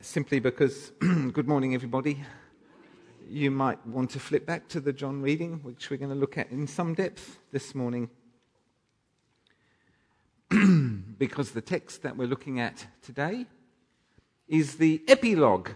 simply 0.00 0.40
because, 0.40 0.92
good 1.32 1.46
morning, 1.46 1.74
everybody, 1.74 2.24
you 3.28 3.50
might 3.50 3.86
want 3.86 4.10
to 4.10 4.18
flip 4.18 4.46
back 4.46 4.66
to 4.68 4.80
the 4.80 4.94
John 4.94 5.20
reading, 5.20 5.60
which 5.62 5.90
we're 5.90 5.98
going 5.98 6.10
to 6.10 6.16
look 6.16 6.38
at 6.38 6.50
in 6.50 6.66
some 6.66 6.94
depth 6.94 7.38
this 7.52 7.74
morning. 7.74 8.08
because 11.18 11.50
the 11.50 11.60
text 11.60 12.02
that 12.02 12.16
we're 12.16 12.26
looking 12.26 12.58
at 12.58 12.86
today 13.02 13.46
is 14.48 14.76
the 14.76 15.02
epilogue 15.06 15.70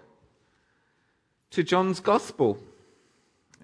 to 1.51 1.63
John's 1.63 2.01
Gospel. 2.01 2.59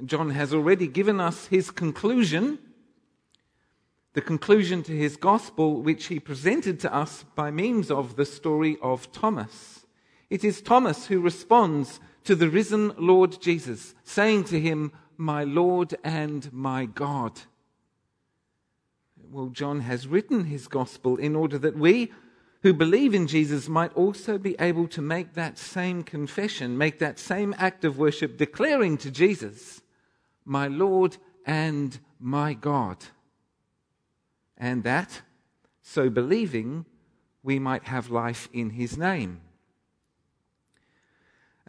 John 0.04 0.30
has 0.30 0.52
already 0.52 0.86
given 0.86 1.20
us 1.20 1.46
his 1.46 1.70
conclusion, 1.70 2.58
the 4.12 4.20
conclusion 4.20 4.82
to 4.82 4.92
his 4.92 5.16
Gospel, 5.16 5.80
which 5.82 6.06
he 6.06 6.20
presented 6.20 6.78
to 6.80 6.94
us 6.94 7.24
by 7.34 7.50
means 7.50 7.90
of 7.90 8.16
the 8.16 8.26
story 8.26 8.76
of 8.82 9.10
Thomas. 9.10 9.79
It 10.30 10.44
is 10.44 10.62
Thomas 10.62 11.06
who 11.06 11.20
responds 11.20 12.00
to 12.24 12.36
the 12.36 12.48
risen 12.48 12.92
Lord 12.96 13.40
Jesus, 13.40 13.94
saying 14.04 14.44
to 14.44 14.60
him, 14.60 14.92
My 15.16 15.42
Lord 15.42 15.96
and 16.04 16.50
my 16.52 16.86
God. 16.86 17.40
Well, 19.30 19.48
John 19.48 19.80
has 19.80 20.06
written 20.06 20.44
his 20.44 20.68
gospel 20.68 21.16
in 21.16 21.34
order 21.36 21.58
that 21.58 21.76
we 21.76 22.12
who 22.62 22.72
believe 22.72 23.14
in 23.14 23.26
Jesus 23.26 23.68
might 23.68 23.92
also 23.94 24.38
be 24.38 24.54
able 24.60 24.86
to 24.88 25.00
make 25.00 25.32
that 25.32 25.58
same 25.58 26.02
confession, 26.02 26.76
make 26.76 26.98
that 26.98 27.18
same 27.18 27.54
act 27.58 27.84
of 27.84 27.98
worship, 27.98 28.36
declaring 28.36 28.98
to 28.98 29.10
Jesus, 29.10 29.80
My 30.44 30.68
Lord 30.68 31.16
and 31.46 31.98
my 32.18 32.52
God. 32.52 32.98
And 34.58 34.84
that, 34.84 35.22
so 35.82 36.10
believing, 36.10 36.84
we 37.42 37.58
might 37.58 37.84
have 37.84 38.10
life 38.10 38.48
in 38.52 38.70
his 38.70 38.98
name. 38.98 39.40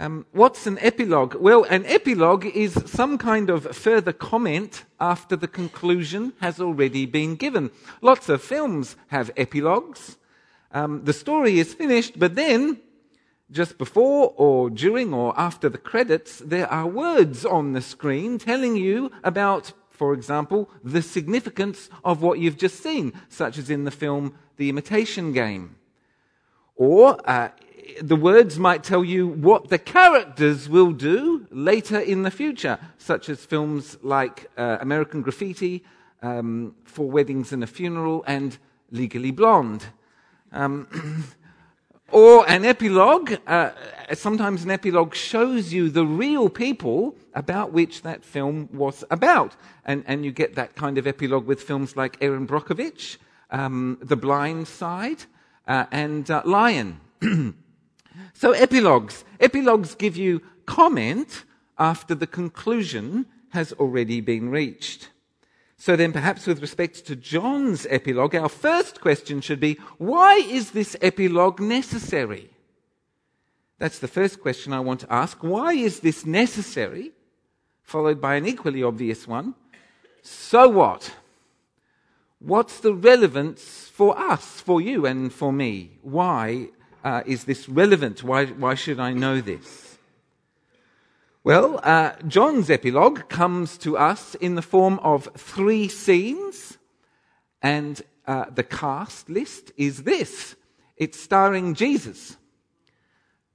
Um, 0.01 0.25
what's 0.31 0.65
an 0.65 0.79
epilogue? 0.79 1.35
Well, 1.35 1.63
an 1.65 1.85
epilogue 1.85 2.47
is 2.47 2.73
some 2.87 3.19
kind 3.19 3.51
of 3.51 3.75
further 3.75 4.11
comment 4.11 4.83
after 4.99 5.35
the 5.35 5.47
conclusion 5.47 6.33
has 6.41 6.59
already 6.59 7.05
been 7.05 7.35
given. 7.35 7.69
Lots 8.01 8.27
of 8.27 8.41
films 8.41 8.95
have 9.09 9.29
epilogues. 9.37 10.17
Um, 10.71 11.03
the 11.03 11.13
story 11.13 11.59
is 11.59 11.75
finished, 11.75 12.17
but 12.17 12.33
then, 12.33 12.79
just 13.51 13.77
before 13.77 14.33
or 14.37 14.71
during 14.71 15.13
or 15.13 15.39
after 15.39 15.69
the 15.69 15.77
credits, 15.77 16.39
there 16.39 16.67
are 16.71 16.87
words 16.87 17.45
on 17.45 17.73
the 17.73 17.81
screen 17.81 18.39
telling 18.39 18.77
you 18.77 19.11
about, 19.23 19.71
for 19.91 20.15
example, 20.15 20.67
the 20.83 21.03
significance 21.03 21.89
of 22.03 22.23
what 22.23 22.39
you've 22.39 22.57
just 22.57 22.81
seen, 22.81 23.13
such 23.29 23.59
as 23.59 23.69
in 23.69 23.83
the 23.83 23.91
film 23.91 24.33
The 24.57 24.67
Imitation 24.67 25.31
Game. 25.31 25.75
Or, 26.75 27.19
uh, 27.29 27.49
the 28.01 28.15
words 28.15 28.59
might 28.59 28.83
tell 28.83 29.03
you 29.03 29.27
what 29.27 29.69
the 29.69 29.77
characters 29.77 30.69
will 30.69 30.91
do 30.91 31.47
later 31.49 31.99
in 31.99 32.23
the 32.23 32.31
future, 32.31 32.79
such 32.97 33.29
as 33.29 33.43
films 33.45 33.97
like 34.01 34.49
uh, 34.57 34.77
American 34.81 35.21
Graffiti, 35.21 35.83
um, 36.21 36.75
Four 36.83 37.09
Weddings 37.09 37.51
and 37.51 37.63
a 37.63 37.67
Funeral, 37.67 38.23
and 38.27 38.57
Legally 38.91 39.31
Blonde. 39.31 39.85
Um, 40.51 41.25
or 42.11 42.47
an 42.49 42.65
epilogue, 42.65 43.37
uh, 43.47 43.71
sometimes 44.13 44.63
an 44.63 44.71
epilogue 44.71 45.15
shows 45.15 45.73
you 45.73 45.89
the 45.89 46.05
real 46.05 46.49
people 46.49 47.15
about 47.33 47.71
which 47.71 48.01
that 48.01 48.23
film 48.23 48.69
was 48.73 49.03
about. 49.09 49.55
And, 49.85 50.03
and 50.07 50.25
you 50.25 50.31
get 50.31 50.55
that 50.55 50.75
kind 50.75 50.97
of 50.97 51.07
epilogue 51.07 51.45
with 51.45 51.63
films 51.63 51.95
like 51.95 52.17
Erin 52.21 52.47
Brockovich, 52.47 53.17
um, 53.49 53.97
The 54.01 54.15
Blind 54.15 54.67
Side, 54.67 55.23
uh, 55.67 55.85
and 55.91 56.29
uh, 56.29 56.41
Lion. 56.45 56.99
So, 58.33 58.51
epilogues. 58.51 59.23
Epilogues 59.39 59.95
give 59.95 60.17
you 60.17 60.41
comment 60.65 61.43
after 61.77 62.15
the 62.15 62.27
conclusion 62.27 63.25
has 63.49 63.73
already 63.73 64.21
been 64.21 64.49
reached. 64.49 65.09
So, 65.77 65.95
then 65.95 66.13
perhaps 66.13 66.47
with 66.47 66.61
respect 66.61 67.05
to 67.07 67.15
John's 67.15 67.87
epilogue, 67.89 68.35
our 68.35 68.49
first 68.49 69.01
question 69.01 69.41
should 69.41 69.59
be 69.59 69.79
why 69.97 70.35
is 70.35 70.71
this 70.71 70.95
epilogue 71.01 71.59
necessary? 71.59 72.49
That's 73.79 73.97
the 73.97 74.07
first 74.07 74.41
question 74.41 74.73
I 74.73 74.79
want 74.79 74.99
to 74.99 75.11
ask. 75.11 75.39
Why 75.41 75.73
is 75.73 76.01
this 76.01 76.23
necessary? 76.23 77.13
Followed 77.81 78.21
by 78.21 78.35
an 78.35 78.45
equally 78.45 78.83
obvious 78.83 79.27
one. 79.27 79.55
So 80.21 80.69
what? 80.69 81.15
What's 82.37 82.79
the 82.79 82.93
relevance 82.93 83.89
for 83.91 84.17
us, 84.17 84.61
for 84.61 84.81
you, 84.81 85.07
and 85.07 85.33
for 85.33 85.51
me? 85.51 85.97
Why 86.03 86.69
uh, 87.03 87.23
is 87.25 87.45
this 87.45 87.67
relevant? 87.67 88.23
Why, 88.23 88.45
why 88.45 88.75
should 88.75 88.99
I 88.99 89.13
know 89.13 89.41
this? 89.41 89.97
Well, 91.43 91.79
uh, 91.83 92.13
John's 92.27 92.69
epilogue 92.69 93.27
comes 93.27 93.77
to 93.79 93.97
us 93.97 94.35
in 94.35 94.55
the 94.55 94.61
form 94.61 94.99
of 94.99 95.27
three 95.35 95.87
scenes, 95.87 96.77
and 97.61 98.01
uh, 98.27 98.45
the 98.53 98.63
cast 98.63 99.29
list 99.29 99.71
is 99.75 100.03
this 100.03 100.55
it's 100.97 101.19
starring 101.19 101.73
Jesus, 101.73 102.37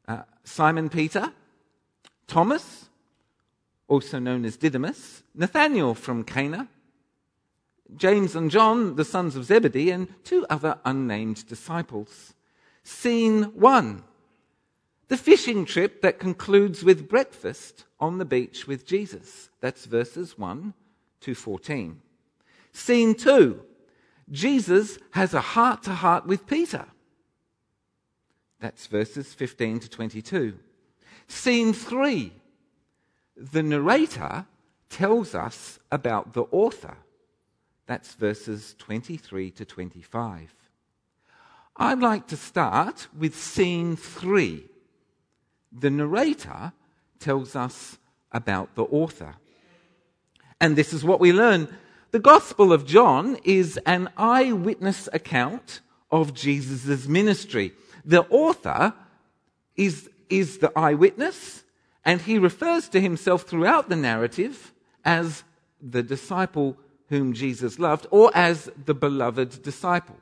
uh, 0.08 0.22
Simon 0.42 0.88
Peter, 0.88 1.32
Thomas, 2.26 2.88
also 3.86 4.18
known 4.18 4.44
as 4.44 4.56
Didymus, 4.56 5.22
Nathanael 5.32 5.94
from 5.94 6.24
Cana, 6.24 6.66
James 7.94 8.34
and 8.34 8.50
John, 8.50 8.96
the 8.96 9.04
sons 9.04 9.36
of 9.36 9.44
Zebedee, 9.44 9.92
and 9.92 10.08
two 10.24 10.44
other 10.50 10.80
unnamed 10.84 11.46
disciples. 11.46 12.34
Scene 12.86 13.42
one 13.54 14.04
the 15.08 15.16
fishing 15.16 15.64
trip 15.64 16.02
that 16.02 16.20
concludes 16.20 16.84
with 16.84 17.08
breakfast 17.08 17.84
on 17.98 18.18
the 18.18 18.24
beach 18.24 18.68
with 18.68 18.86
Jesus. 18.86 19.50
That's 19.60 19.86
verses 19.86 20.38
1 20.38 20.72
to 21.20 21.34
14. 21.34 22.00
Scene 22.72 23.14
2 23.16 23.60
Jesus 24.30 24.98
has 25.10 25.34
a 25.34 25.40
heart 25.40 25.82
to 25.84 25.94
heart 25.94 26.26
with 26.26 26.46
Peter. 26.46 26.86
That's 28.60 28.86
verses 28.86 29.34
15 29.34 29.80
to 29.80 29.90
22. 29.90 30.56
Scene 31.26 31.72
3 31.72 32.32
the 33.36 33.62
narrator 33.64 34.46
tells 34.90 35.34
us 35.34 35.80
about 35.90 36.34
the 36.34 36.44
author. 36.52 36.96
That's 37.86 38.14
verses 38.14 38.76
23 38.78 39.50
to 39.50 39.64
25. 39.64 40.54
I'd 41.78 42.00
like 42.00 42.26
to 42.28 42.36
start 42.36 43.08
with 43.18 43.36
scene 43.36 43.96
three. 43.96 44.64
The 45.70 45.90
narrator 45.90 46.72
tells 47.20 47.54
us 47.54 47.98
about 48.32 48.74
the 48.74 48.84
author. 48.84 49.34
And 50.58 50.74
this 50.74 50.94
is 50.94 51.04
what 51.04 51.20
we 51.20 51.32
learn. 51.32 51.68
The 52.12 52.18
Gospel 52.18 52.72
of 52.72 52.86
John 52.86 53.36
is 53.44 53.78
an 53.84 54.08
eyewitness 54.16 55.08
account 55.12 55.80
of 56.10 56.32
Jesus' 56.32 57.06
ministry. 57.06 57.72
The 58.06 58.22
author 58.30 58.94
is, 59.74 60.08
is 60.30 60.58
the 60.58 60.72
eyewitness, 60.78 61.62
and 62.06 62.22
he 62.22 62.38
refers 62.38 62.88
to 62.90 63.00
himself 63.00 63.42
throughout 63.42 63.90
the 63.90 63.96
narrative 63.96 64.72
as 65.04 65.44
the 65.82 66.02
disciple 66.02 66.78
whom 67.10 67.34
Jesus 67.34 67.78
loved, 67.78 68.06
or 68.10 68.30
as 68.34 68.70
the 68.86 68.94
beloved 68.94 69.62
disciple. 69.62 70.16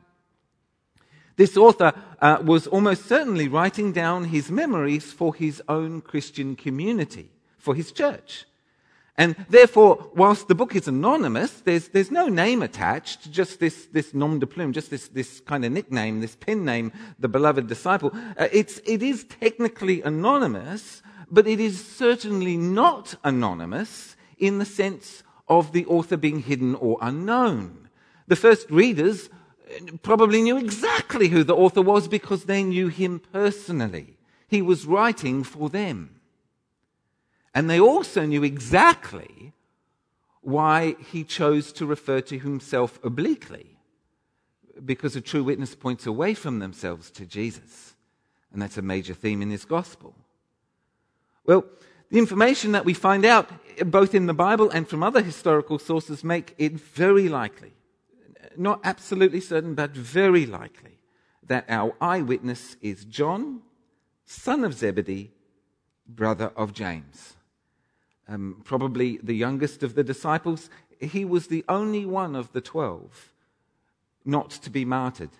This 1.37 1.56
author 1.56 1.93
uh, 2.21 2.39
was 2.43 2.67
almost 2.67 3.06
certainly 3.06 3.49
writing 3.49 3.93
down 3.93 4.25
his 4.25 4.50
memories 4.50 5.12
for 5.12 5.34
his 5.34 5.62
own 5.69 6.00
Christian 6.00 6.55
community, 6.55 7.31
for 7.59 7.75
his 7.75 7.91
church. 7.91 8.47
And 9.17 9.37
therefore, 9.49 10.11
whilst 10.15 10.49
the 10.49 10.56
book 10.56 10.75
is 10.75 10.89
anonymous, 10.89 11.61
there's, 11.61 11.89
there's 11.89 12.11
no 12.11 12.27
name 12.27 12.62
attached, 12.62 13.31
just 13.31 13.61
this, 13.61 13.87
this 13.87 14.12
nom 14.12 14.41
de 14.41 14.47
plume, 14.47 14.72
just 14.72 14.91
this, 14.91 15.06
this 15.09 15.41
kind 15.41 15.65
of 15.65 15.71
nickname, 15.71 16.21
this 16.21 16.34
pen 16.34 16.65
name, 16.65 16.92
the 17.19 17.28
beloved 17.28 17.69
disciple. 17.69 18.10
Uh, 18.37 18.48
it's, 18.53 18.80
it 18.84 19.03
is 19.03 19.25
technically 19.25 20.03
anonymous, 20.03 21.01
but 21.30 21.47
it 21.47 21.60
is 21.60 21.84
certainly 21.84 22.57
not 22.57 23.15
anonymous 23.22 24.16
in 24.39 24.59
the 24.59 24.65
sense 24.65 25.22
of 25.48 25.72
the 25.72 25.87
author 25.87 26.16
being 26.16 26.41
hidden 26.41 26.75
or 26.75 26.98
unknown. 27.01 27.89
The 28.27 28.37
first 28.37 28.69
readers 28.69 29.28
probably 30.03 30.43
knew 30.43 30.57
exactly 30.57 31.28
who 31.28 31.45
the 31.45 31.55
author 31.55 31.83
was 31.83 32.09
because 32.09 32.45
they 32.45 32.63
knew 32.63 32.89
him 32.89 33.21
personally. 33.33 34.16
He 34.49 34.63
was 34.63 34.87
writing 34.87 35.43
for 35.43 35.69
them. 35.69 36.21
And 37.55 37.71
they 37.71 37.81
also 37.81 38.27
knew 38.27 38.43
exactly 38.43 39.53
why 40.43 40.97
he 41.11 41.25
chose 41.25 41.72
to 41.72 41.87
refer 41.87 42.21
to 42.22 42.39
himself 42.39 42.99
obliquely. 43.03 43.78
Because 44.84 45.16
a 45.16 45.21
true 45.21 45.45
witness 45.45 45.75
points 45.75 46.07
away 46.07 46.34
from 46.34 46.59
themselves 46.59 47.11
to 47.13 47.25
Jesus. 47.25 47.95
And 48.53 48.61
that's 48.61 48.77
a 48.77 48.83
major 48.83 49.15
theme 49.15 49.41
in 49.41 49.51
his 49.51 49.65
gospel. 49.65 50.15
Well, 51.47 51.65
the 52.11 52.19
information 52.19 52.72
that 52.72 52.84
we 52.84 52.95
find 52.95 53.25
out, 53.25 53.49
both 53.87 54.15
in 54.15 54.27
the 54.27 54.34
Bible 54.34 54.71
and 54.71 54.89
from 54.89 55.03
other 55.03 55.22
historical 55.22 55.78
sources, 55.78 56.22
make 56.22 56.55
it 56.59 56.72
very 56.72 57.28
likely 57.28 57.72
not 58.59 58.80
absolutely 58.84 59.41
certain, 59.41 59.74
but 59.74 59.92
very 59.92 60.47
likely, 60.47 60.98
that 61.47 61.65
our 61.68 61.95
eyewitness 62.01 62.77
is 62.80 63.04
John, 63.04 63.62
son 64.24 64.65
of 64.65 64.74
Zebedee, 64.74 65.33
brother 66.06 66.53
of 66.56 66.72
James. 66.72 67.34
Um, 68.27 68.62
probably 68.65 69.18
the 69.22 69.34
youngest 69.34 69.83
of 69.83 69.95
the 69.95 70.04
disciples. 70.04 70.71
He 71.01 71.24
was 71.24 71.48
the 71.48 71.65
only 71.68 72.06
one 72.06 72.34
of 72.34 72.53
the 72.53 72.60
twelve 72.60 73.34
not 74.24 74.51
to 74.51 74.71
be 74.71 74.84
martyred. 74.84 75.30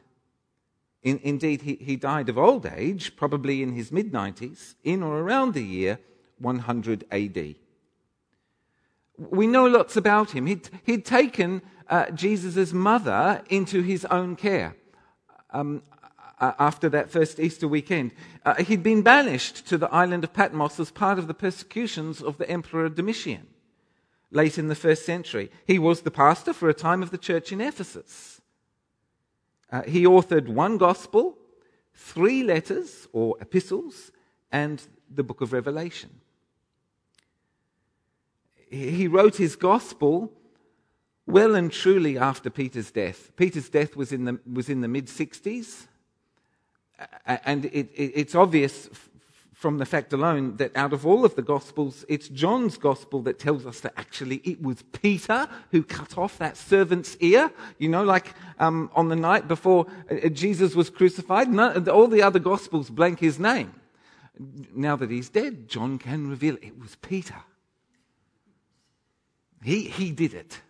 In, 1.02 1.20
indeed, 1.22 1.62
he, 1.62 1.75
he 1.76 1.96
died 1.96 2.28
of 2.28 2.38
old 2.38 2.66
age, 2.66 3.16
probably 3.16 3.62
in 3.62 3.72
his 3.72 3.93
mid 3.93 4.12
90s, 4.12 4.75
in 4.84 5.02
or 5.02 5.20
around 5.20 5.55
the 5.55 5.62
year 5.62 5.99
100 6.38 7.05
AD. 7.11 7.55
We 9.16 9.46
know 9.46 9.66
lots 9.66 9.96
about 9.96 10.32
him. 10.32 10.46
He'd, 10.46 10.69
he'd 10.84 11.05
taken 11.05 11.62
uh, 11.88 12.11
Jesus' 12.11 12.72
mother 12.72 13.43
into 13.49 13.82
his 13.82 14.05
own 14.06 14.37
care. 14.37 14.76
Um, 15.50 15.82
after 16.40 16.88
that 16.90 17.11
first 17.11 17.38
Easter 17.38 17.66
weekend. 17.66 18.12
Uh, 18.44 18.55
he'd 18.56 18.82
been 18.82 19.02
banished 19.02 19.66
to 19.66 19.78
the 19.78 19.90
island 19.93 20.25
of 20.25 20.32
Patmos 20.32 20.78
as 20.81 20.90
part 20.90 21.19
of 21.19 21.26
the 21.26 21.34
persecutions 21.34 22.20
of 22.20 22.38
the 22.38 22.50
Emperor 22.50 22.88
Domitian 22.88 23.46
late 24.31 24.58
in 24.58 24.69
the 24.69 24.75
first 24.75 25.06
century. 25.06 25.50
He 25.64 25.78
was 25.78 26.02
the 26.02 26.11
pastor 26.11 26.52
for 26.52 26.69
a 26.69 26.75
time 26.75 27.02
of 27.02 27.11
the 27.11 27.19
church 27.19 27.52
in 27.52 27.61
Ephesus. 27.61 28.40
Uh, 29.70 29.82
he 29.82 30.05
authored 30.05 30.49
one 30.49 30.76
gospel, 30.76 31.38
three 31.94 32.43
letters 32.43 33.08
or 33.12 33.37
epistles, 33.40 34.11
and 34.50 34.82
the 35.08 35.22
book 35.22 35.40
of 35.40 35.52
Revelation. 35.52 36.11
He 38.75 39.09
wrote 39.09 39.37
his 39.37 39.56
gospel 39.56 40.32
well 41.26 41.55
and 41.55 41.73
truly 41.73 42.19
after 42.19 42.50
Peter's 42.50 42.91
death. 42.91 43.35
Peter's 43.37 43.69
death 43.69 43.97
was 43.97 44.12
in 44.12 44.25
the, 44.25 44.38
was 44.50 44.69
in 44.69 44.81
the 44.81 44.88
mid 44.88 45.06
60s. 45.06 45.87
And 47.26 47.65
it, 47.67 47.91
it, 47.94 48.12
it's 48.15 48.35
obvious 48.35 48.88
from 49.53 49.79
the 49.79 49.87
fact 49.87 50.12
alone 50.12 50.56
that 50.59 50.76
out 50.76 50.93
of 50.93 51.06
all 51.06 51.25
of 51.25 51.35
the 51.37 51.43
Gospels, 51.43 52.05
it's 52.09 52.29
John's 52.29 52.76
Gospel 52.76 53.23
that 53.23 53.38
tells 53.38 53.65
us 53.65 53.81
that 53.81 53.94
actually 53.97 54.37
it 54.44 54.62
was 54.62 54.82
Peter 54.93 55.49
who 55.71 55.82
cut 55.82 56.19
off 56.19 56.38
that 56.38 56.56
servant's 56.56 57.17
ear. 57.21 57.50
You 57.79 57.88
know, 57.88 58.05
like 58.05 58.35
um, 58.59 58.91
on 58.94 59.09
the 59.09 59.17
night 59.17 59.49
before 59.49 59.87
uh, 60.11 60.29
Jesus 60.29 60.75
was 60.75 60.91
crucified, 60.91 61.49
none, 61.49 61.88
all 61.88 62.09
the 62.09 62.23
other 62.23 62.38
Gospels 62.38 62.91
blank 62.91 63.21
his 63.21 63.38
name. 63.38 63.73
Now 64.75 64.97
that 64.97 65.11
he's 65.11 65.31
dead, 65.31 65.69
John 65.69 65.99
can 65.99 66.29
reveal 66.29 66.56
it 66.61 66.79
was 66.79 66.97
Peter. 66.97 67.43
He, 69.64 69.84
he 69.84 70.12
did 70.12 70.34
it. 70.34 70.61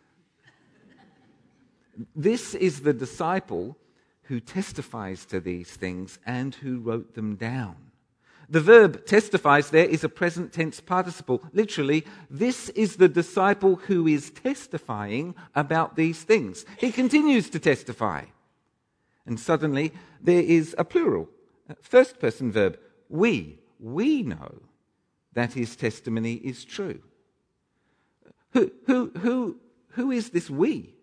This 2.15 2.55
is 2.55 2.83
the 2.83 2.93
disciple 2.93 3.77
who 4.23 4.39
testifies 4.39 5.27
to 5.27 5.41
these 5.41 5.71
things 5.71 6.21
and 6.25 6.55
who 6.55 6.79
wrote 6.79 7.15
them 7.15 7.35
down. 7.35 7.75
The 8.49 8.61
verb 8.61 9.05
testifies 9.05 9.71
there 9.71 9.85
is 9.85 10.05
a 10.05 10.09
present 10.09 10.53
tense 10.53 10.81
participle. 10.81 11.43
Literally, 11.53 12.05
this 12.31 12.69
is 12.71 12.95
the 12.95 13.09
disciple 13.09 13.77
who 13.77 14.07
is 14.07 14.31
testifying 14.31 15.35
about 15.57 15.97
these 15.97 16.23
things. 16.23 16.65
He 16.79 16.93
continues 16.93 17.51
to 17.51 17.59
testify. 17.59 18.27
And 19.27 19.41
suddenly, 19.41 19.93
there 20.21 20.43
is 20.43 20.73
a 20.79 20.85
plural, 20.85 21.29
first 21.81 22.21
person 22.21 22.53
verb. 22.53 22.79
We, 23.09 23.59
we 23.81 24.23
know 24.23 24.63
that 25.33 25.55
his 25.55 25.75
testimony 25.75 26.35
is 26.35 26.65
true. 26.65 27.01
Who, 28.55 28.71
who, 28.87 29.11
who, 29.19 29.57
who 29.91 30.11
is 30.11 30.31
this 30.31 30.49
we? 30.49 30.95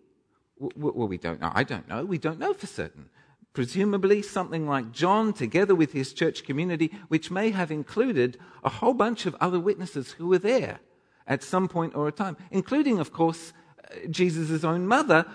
Well, 0.58 1.08
we 1.08 1.18
don't 1.18 1.40
know. 1.40 1.52
I 1.54 1.64
don't 1.64 1.86
know. 1.88 2.04
We 2.04 2.18
don't 2.18 2.38
know 2.38 2.54
for 2.54 2.66
certain. 2.66 3.10
Presumably, 3.52 4.22
something 4.22 4.66
like 4.66 4.92
John, 4.92 5.34
together 5.34 5.74
with 5.74 5.92
his 5.92 6.14
church 6.14 6.44
community, 6.44 6.90
which 7.08 7.30
may 7.30 7.50
have 7.50 7.70
included 7.70 8.38
a 8.64 8.70
whole 8.70 8.94
bunch 8.94 9.26
of 9.26 9.36
other 9.40 9.60
witnesses 9.60 10.12
who 10.12 10.28
were 10.28 10.38
there 10.38 10.80
at 11.26 11.42
some 11.42 11.68
point 11.68 11.94
or 11.94 12.08
a 12.08 12.12
time, 12.12 12.36
including, 12.50 12.98
of 12.98 13.12
course, 13.12 13.52
uh, 13.84 14.06
Jesus' 14.08 14.64
own 14.64 14.86
mother, 14.86 15.26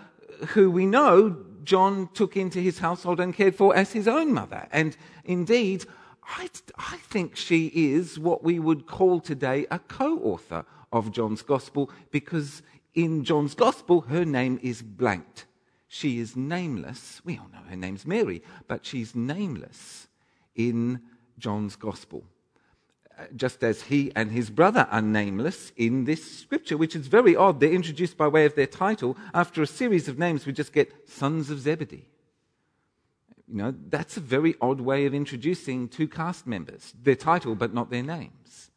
who 0.49 0.71
we 0.71 0.87
know 0.87 1.45
John 1.63 2.09
took 2.13 2.35
into 2.35 2.59
his 2.59 2.79
household 2.79 3.19
and 3.19 3.33
cared 3.33 3.55
for 3.55 3.75
as 3.75 3.91
his 3.91 4.07
own 4.07 4.33
mother. 4.33 4.67
And 4.71 4.97
indeed, 5.23 5.85
I, 6.23 6.49
I 6.77 6.97
think 6.97 7.35
she 7.35 7.67
is 7.67 8.17
what 8.17 8.43
we 8.43 8.57
would 8.57 8.87
call 8.87 9.19
today 9.19 9.67
a 9.69 9.77
co 9.77 10.17
author 10.19 10.65
of 10.91 11.11
John's 11.11 11.41
Gospel 11.41 11.89
because 12.11 12.61
in 12.93 13.23
John's 13.23 13.53
Gospel, 13.53 14.01
her 14.01 14.25
name 14.25 14.59
is 14.63 14.81
blanked. 14.81 15.45
She 15.87 16.19
is 16.19 16.35
nameless. 16.35 17.21
We 17.23 17.37
all 17.37 17.49
know 17.53 17.69
her 17.69 17.75
name's 17.75 18.05
Mary, 18.05 18.41
but 18.67 18.85
she's 18.85 19.15
nameless 19.15 20.07
in 20.55 21.01
John's 21.37 21.75
Gospel. 21.75 22.23
Uh, 23.17 23.23
just 23.35 23.63
as 23.63 23.83
he 23.83 24.11
and 24.15 24.31
his 24.31 24.49
brother 24.49 24.87
are 24.91 25.01
nameless 25.01 25.71
in 25.77 26.03
this 26.03 26.39
scripture, 26.39 26.77
which 26.77 26.95
is 26.95 27.07
very 27.07 27.35
odd. 27.35 27.59
They're 27.59 27.71
introduced 27.71 28.17
by 28.17 28.27
way 28.27 28.45
of 28.45 28.55
their 28.55 28.67
title. 28.67 29.17
After 29.33 29.61
a 29.61 29.67
series 29.67 30.07
of 30.07 30.19
names, 30.19 30.45
we 30.45 30.53
just 30.53 30.73
get 30.73 31.09
sons 31.09 31.49
of 31.49 31.59
Zebedee. 31.59 32.09
You 33.47 33.55
know, 33.55 33.75
that's 33.89 34.17
a 34.17 34.19
very 34.19 34.55
odd 34.59 34.81
way 34.81 35.05
of 35.05 35.13
introducing 35.13 35.87
two 35.87 36.07
cast 36.07 36.45
members. 36.45 36.93
Their 37.01 37.15
title, 37.15 37.55
but 37.55 37.73
not 37.73 37.89
their 37.89 38.03
names. 38.03 38.69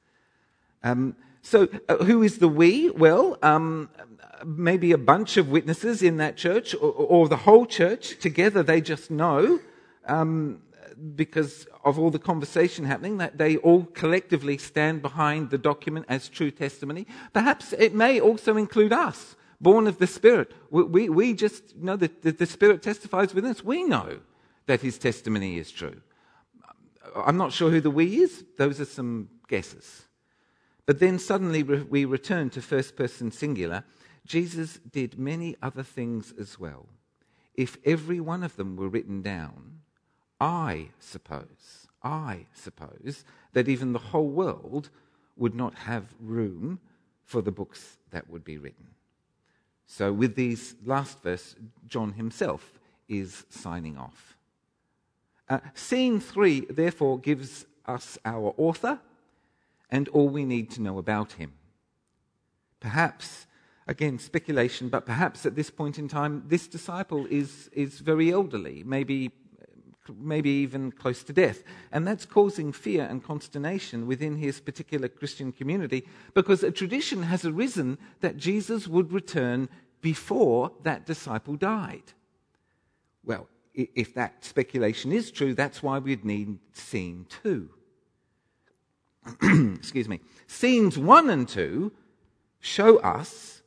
Um, 0.82 1.16
so, 1.42 1.68
uh, 1.88 1.96
who 1.98 2.22
is 2.22 2.38
the 2.38 2.48
we? 2.48 2.90
Well, 2.90 3.38
um, 3.42 3.88
maybe 4.44 4.92
a 4.92 4.98
bunch 4.98 5.36
of 5.36 5.48
witnesses 5.48 6.02
in 6.02 6.18
that 6.18 6.36
church 6.36 6.74
or, 6.74 6.92
or 6.92 7.28
the 7.28 7.36
whole 7.36 7.66
church 7.66 8.18
together, 8.18 8.62
they 8.62 8.80
just 8.80 9.10
know 9.10 9.60
um, 10.06 10.62
because 11.14 11.66
of 11.84 11.98
all 11.98 12.10
the 12.10 12.18
conversation 12.18 12.84
happening 12.84 13.18
that 13.18 13.38
they 13.38 13.56
all 13.58 13.84
collectively 13.84 14.58
stand 14.58 15.02
behind 15.02 15.50
the 15.50 15.58
document 15.58 16.06
as 16.08 16.28
true 16.28 16.50
testimony. 16.50 17.06
Perhaps 17.32 17.72
it 17.72 17.94
may 17.94 18.20
also 18.20 18.56
include 18.56 18.92
us, 18.92 19.36
born 19.60 19.86
of 19.86 19.98
the 19.98 20.06
Spirit. 20.06 20.52
We, 20.70 20.82
we, 20.82 21.08
we 21.08 21.34
just 21.34 21.76
know 21.76 21.96
that 21.96 22.22
the, 22.22 22.32
the 22.32 22.46
Spirit 22.46 22.82
testifies 22.82 23.34
within 23.34 23.50
us. 23.50 23.64
We 23.64 23.84
know 23.84 24.20
that 24.66 24.82
his 24.82 24.98
testimony 24.98 25.58
is 25.58 25.70
true. 25.70 26.00
I'm 27.16 27.38
not 27.38 27.52
sure 27.52 27.70
who 27.70 27.80
the 27.80 27.90
we 27.90 28.18
is. 28.22 28.44
Those 28.56 28.80
are 28.80 28.84
some 28.84 29.30
guesses. 29.48 30.04
But 30.90 30.98
then 30.98 31.20
suddenly 31.20 31.62
we 31.62 32.04
return 32.04 32.50
to 32.50 32.60
first 32.60 32.96
person 32.96 33.30
singular 33.30 33.84
Jesus 34.26 34.80
did 34.90 35.20
many 35.20 35.54
other 35.62 35.84
things 35.84 36.34
as 36.36 36.58
well. 36.58 36.88
If 37.54 37.76
every 37.84 38.18
one 38.18 38.42
of 38.42 38.56
them 38.56 38.74
were 38.74 38.88
written 38.88 39.22
down, 39.22 39.82
I 40.40 40.88
suppose, 40.98 41.86
I 42.02 42.46
suppose 42.54 43.24
that 43.52 43.68
even 43.68 43.92
the 43.92 44.00
whole 44.00 44.30
world 44.30 44.90
would 45.36 45.54
not 45.54 45.76
have 45.76 46.12
room 46.18 46.80
for 47.22 47.40
the 47.40 47.52
books 47.52 47.98
that 48.10 48.28
would 48.28 48.42
be 48.42 48.58
written. 48.58 48.88
So, 49.86 50.12
with 50.12 50.34
these 50.34 50.74
last 50.84 51.22
verse, 51.22 51.54
John 51.86 52.14
himself 52.14 52.80
is 53.08 53.44
signing 53.48 53.96
off. 53.96 54.36
Uh, 55.48 55.60
scene 55.72 56.18
three, 56.18 56.62
therefore, 56.62 57.20
gives 57.20 57.64
us 57.86 58.18
our 58.24 58.52
author 58.56 58.98
and 59.90 60.08
all 60.08 60.28
we 60.28 60.44
need 60.44 60.70
to 60.70 60.82
know 60.82 60.98
about 60.98 61.32
him. 61.32 61.52
Perhaps 62.80 63.46
again, 63.90 64.20
speculation, 64.20 64.88
but 64.88 65.04
perhaps 65.04 65.44
at 65.44 65.56
this 65.56 65.68
point 65.68 65.98
in 65.98 66.06
time, 66.06 66.44
this 66.46 66.68
disciple 66.68 67.26
is, 67.28 67.68
is 67.72 67.98
very 67.98 68.32
elderly, 68.32 68.84
maybe, 68.84 69.32
maybe 70.16 70.48
even 70.48 70.92
close 70.92 71.24
to 71.24 71.32
death. 71.32 71.64
And 71.90 72.06
that's 72.06 72.24
causing 72.24 72.72
fear 72.72 73.04
and 73.04 73.22
consternation 73.22 74.06
within 74.06 74.36
his 74.36 74.60
particular 74.60 75.08
Christian 75.08 75.50
community 75.50 76.06
because 76.34 76.62
a 76.62 76.70
tradition 76.70 77.24
has 77.24 77.44
arisen 77.44 77.98
that 78.20 78.36
Jesus 78.36 78.86
would 78.86 79.12
return 79.12 79.68
before 80.00 80.70
that 80.84 81.04
disciple 81.04 81.56
died. 81.56 82.12
Well, 83.24 83.48
if 83.74 84.14
that 84.14 84.44
speculation 84.44 85.10
is 85.10 85.32
true, 85.32 85.52
that's 85.52 85.82
why 85.82 85.98
we'd 85.98 86.24
need 86.24 86.58
scene 86.72 87.26
two. 87.28 87.70
Excuse 89.42 90.08
me. 90.08 90.20
Scenes 90.46 90.98
one 90.98 91.30
and 91.30 91.48
two 91.48 91.92
show 92.60 92.98
us 92.98 93.62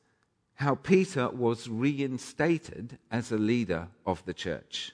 how 0.55 0.75
Peter 0.75 1.29
was 1.29 1.67
reinstated 1.67 2.97
as 3.11 3.31
a 3.31 3.37
leader 3.37 3.87
of 4.05 4.23
the 4.25 4.33
church. 4.33 4.93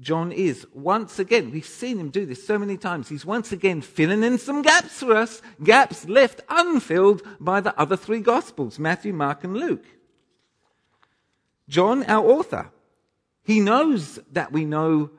John 0.00 0.32
is 0.32 0.66
once 0.72 1.18
again, 1.18 1.50
we've 1.50 1.66
seen 1.66 1.98
him 1.98 2.08
do 2.08 2.24
this 2.24 2.46
so 2.46 2.58
many 2.58 2.78
times, 2.78 3.08
he's 3.08 3.26
once 3.26 3.52
again 3.52 3.82
filling 3.82 4.22
in 4.22 4.38
some 4.38 4.62
gaps 4.62 5.00
for 5.00 5.14
us, 5.14 5.42
gaps 5.62 6.08
left 6.08 6.40
unfilled 6.48 7.22
by 7.38 7.60
the 7.60 7.78
other 7.78 7.96
three 7.96 8.20
Gospels 8.20 8.78
Matthew, 8.78 9.12
Mark, 9.12 9.44
and 9.44 9.56
Luke. 9.56 9.84
John, 11.68 12.02
our 12.04 12.26
author, 12.26 12.70
he 13.44 13.60
knows 13.60 14.18
that 14.32 14.52
we 14.52 14.64
know 14.64 15.10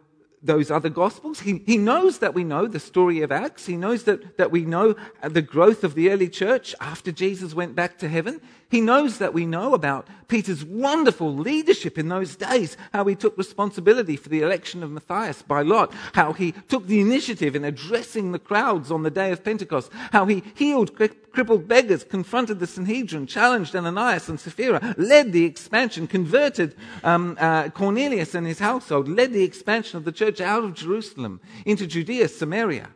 those 0.43 0.71
other 0.71 0.89
gospels. 0.89 1.41
He, 1.41 1.61
he 1.65 1.77
knows 1.77 2.19
that 2.19 2.33
we 2.33 2.43
know 2.43 2.67
the 2.67 2.79
story 2.79 3.21
of 3.21 3.31
Acts. 3.31 3.67
He 3.67 3.77
knows 3.77 4.03
that, 4.03 4.37
that 4.37 4.51
we 4.51 4.65
know 4.65 4.95
the 5.21 5.41
growth 5.41 5.83
of 5.83 5.93
the 5.93 6.09
early 6.09 6.29
church 6.29 6.73
after 6.79 7.11
Jesus 7.11 7.53
went 7.53 7.75
back 7.75 7.99
to 7.99 8.09
heaven. 8.09 8.41
He 8.71 8.79
knows 8.79 9.17
that 9.17 9.33
we 9.33 9.45
know 9.45 9.73
about 9.73 10.07
Peter's 10.29 10.63
wonderful 10.63 11.35
leadership 11.35 11.97
in 11.97 12.07
those 12.07 12.37
days, 12.37 12.77
how 12.93 13.03
he 13.03 13.15
took 13.15 13.37
responsibility 13.37 14.15
for 14.15 14.29
the 14.29 14.41
election 14.41 14.81
of 14.81 14.89
Matthias 14.89 15.41
by 15.41 15.61
Lot, 15.61 15.93
how 16.13 16.31
he 16.31 16.53
took 16.69 16.87
the 16.87 17.01
initiative 17.01 17.53
in 17.53 17.65
addressing 17.65 18.31
the 18.31 18.39
crowds 18.39 18.89
on 18.89 19.03
the 19.03 19.11
day 19.11 19.33
of 19.33 19.43
Pentecost, 19.43 19.91
how 20.13 20.25
he 20.25 20.41
healed 20.55 20.95
crippled 20.95 21.67
beggars, 21.67 22.05
confronted 22.05 22.59
the 22.59 22.67
Sanhedrin, 22.67 23.27
challenged 23.27 23.75
Ananias 23.75 24.29
and 24.29 24.39
Sapphira, 24.39 24.95
led 24.97 25.33
the 25.33 25.43
expansion, 25.43 26.07
converted 26.07 26.73
um, 27.03 27.35
uh, 27.41 27.67
Cornelius 27.69 28.33
and 28.33 28.47
his 28.47 28.59
household, 28.59 29.09
led 29.09 29.33
the 29.33 29.43
expansion 29.43 29.97
of 29.97 30.05
the 30.05 30.13
church 30.13 30.39
out 30.39 30.63
of 30.63 30.75
Jerusalem 30.75 31.41
into 31.65 31.85
Judea, 31.85 32.29
Samaria, 32.29 32.91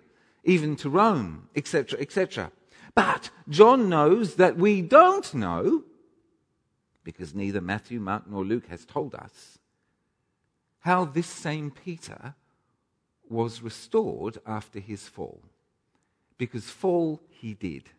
even 0.46 0.78
to 0.78 0.90
Rome, 0.90 1.50
etc., 1.54 2.00
etc. 2.00 2.50
But 2.96 3.30
John 3.50 3.90
knows 3.90 4.36
that 4.36 4.58
we 4.58 4.82
don't 4.82 5.34
know, 5.34 5.84
because 7.04 7.36
neither 7.36 7.62
Matthew, 7.62 8.00
Mark, 8.00 8.24
nor 8.28 8.44
Luke 8.44 8.68
has 8.68 8.86
told 8.86 9.14
us, 9.14 9.60
how 10.80 11.06
this 11.06 11.28
same 11.28 11.72
Peter 11.72 12.36
was 13.28 13.62
restored 13.62 14.38
after 14.46 14.80
his 14.80 15.08
fall. 15.08 15.42
Because 16.38 16.70
fall 16.70 17.22
he 17.30 17.54
did. 17.54 17.90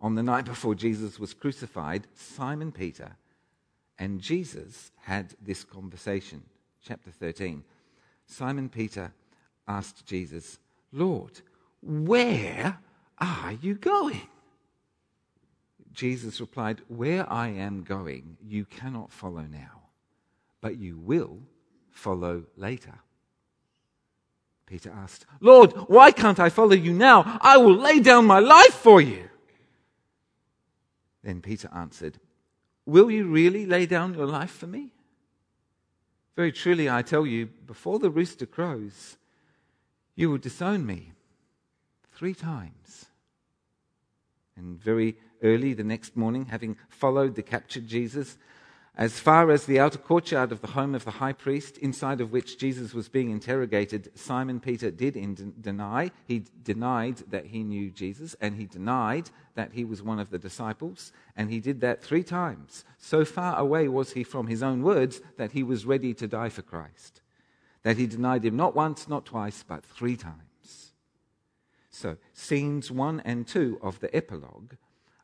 On 0.00 0.14
the 0.16 0.22
night 0.22 0.44
before 0.44 0.74
Jesus 0.74 1.18
was 1.18 1.34
crucified, 1.34 2.08
Simon 2.14 2.72
Peter 2.72 3.16
and 3.98 4.20
Jesus 4.20 4.90
had 5.02 5.34
this 5.40 5.62
conversation. 5.62 6.42
Chapter 6.82 7.10
13. 7.10 7.62
Simon 8.26 8.68
Peter 8.68 9.12
asked 9.68 10.04
Jesus, 10.04 10.58
Lord, 10.90 11.40
where 11.80 12.78
are 13.18 13.52
you 13.52 13.74
going? 13.74 14.28
Jesus 15.92 16.40
replied, 16.40 16.80
Where 16.88 17.30
I 17.30 17.48
am 17.48 17.82
going, 17.82 18.36
you 18.46 18.64
cannot 18.64 19.12
follow 19.12 19.42
now, 19.42 19.82
but 20.60 20.78
you 20.78 20.98
will 20.98 21.38
follow 21.90 22.44
later. 22.56 22.94
Peter 24.66 24.90
asked, 24.90 25.26
Lord, 25.40 25.72
why 25.88 26.12
can't 26.12 26.40
I 26.40 26.48
follow 26.48 26.72
you 26.72 26.92
now? 26.92 27.38
I 27.42 27.58
will 27.58 27.76
lay 27.76 28.00
down 28.00 28.26
my 28.26 28.38
life 28.38 28.72
for 28.72 29.00
you. 29.02 29.28
Then 31.22 31.42
Peter 31.42 31.68
answered, 31.74 32.18
Will 32.86 33.10
you 33.10 33.26
really 33.26 33.66
lay 33.66 33.86
down 33.86 34.14
your 34.14 34.26
life 34.26 34.50
for 34.50 34.66
me? 34.66 34.92
Very 36.34 36.52
truly, 36.52 36.88
I 36.88 37.02
tell 37.02 37.26
you, 37.26 37.46
before 37.66 37.98
the 37.98 38.10
rooster 38.10 38.46
crows, 38.46 39.18
you 40.14 40.30
will 40.30 40.38
disown 40.38 40.86
me 40.86 41.12
three 42.22 42.34
times. 42.34 43.06
And 44.56 44.80
very 44.80 45.16
early 45.42 45.74
the 45.74 45.82
next 45.82 46.16
morning, 46.16 46.44
having 46.44 46.76
followed 46.88 47.34
the 47.34 47.42
captured 47.42 47.88
Jesus 47.88 48.38
as 48.96 49.18
far 49.18 49.50
as 49.50 49.66
the 49.66 49.80
outer 49.80 49.98
courtyard 49.98 50.52
of 50.52 50.60
the 50.60 50.68
home 50.68 50.94
of 50.94 51.04
the 51.04 51.10
high 51.10 51.32
priest, 51.32 51.78
inside 51.78 52.20
of 52.20 52.30
which 52.30 52.58
Jesus 52.58 52.94
was 52.94 53.08
being 53.08 53.30
interrogated, 53.30 54.16
Simon 54.16 54.60
Peter 54.60 54.92
did 54.92 55.16
in- 55.16 55.52
deny. 55.60 56.12
He 56.24 56.44
denied 56.62 57.16
that 57.30 57.46
he 57.46 57.64
knew 57.64 57.90
Jesus, 57.90 58.36
and 58.40 58.54
he 58.54 58.66
denied 58.66 59.30
that 59.56 59.72
he 59.72 59.84
was 59.84 60.00
one 60.00 60.20
of 60.20 60.30
the 60.30 60.38
disciples, 60.38 61.12
and 61.36 61.50
he 61.50 61.58
did 61.58 61.80
that 61.80 62.04
three 62.04 62.22
times. 62.22 62.84
So 62.98 63.24
far 63.24 63.58
away 63.58 63.88
was 63.88 64.12
he 64.12 64.22
from 64.22 64.46
his 64.46 64.62
own 64.62 64.84
words 64.84 65.20
that 65.38 65.50
he 65.50 65.64
was 65.64 65.86
ready 65.86 66.14
to 66.14 66.28
die 66.28 66.50
for 66.50 66.62
Christ. 66.62 67.20
That 67.82 67.96
he 67.96 68.06
denied 68.06 68.44
him 68.44 68.54
not 68.54 68.76
once, 68.76 69.08
not 69.08 69.24
twice, 69.24 69.64
but 69.66 69.84
three 69.84 70.16
times. 70.16 70.51
So, 71.92 72.16
scenes 72.32 72.90
one 72.90 73.20
and 73.20 73.46
two 73.46 73.78
of 73.82 74.00
the 74.00 74.14
epilogue 74.16 74.72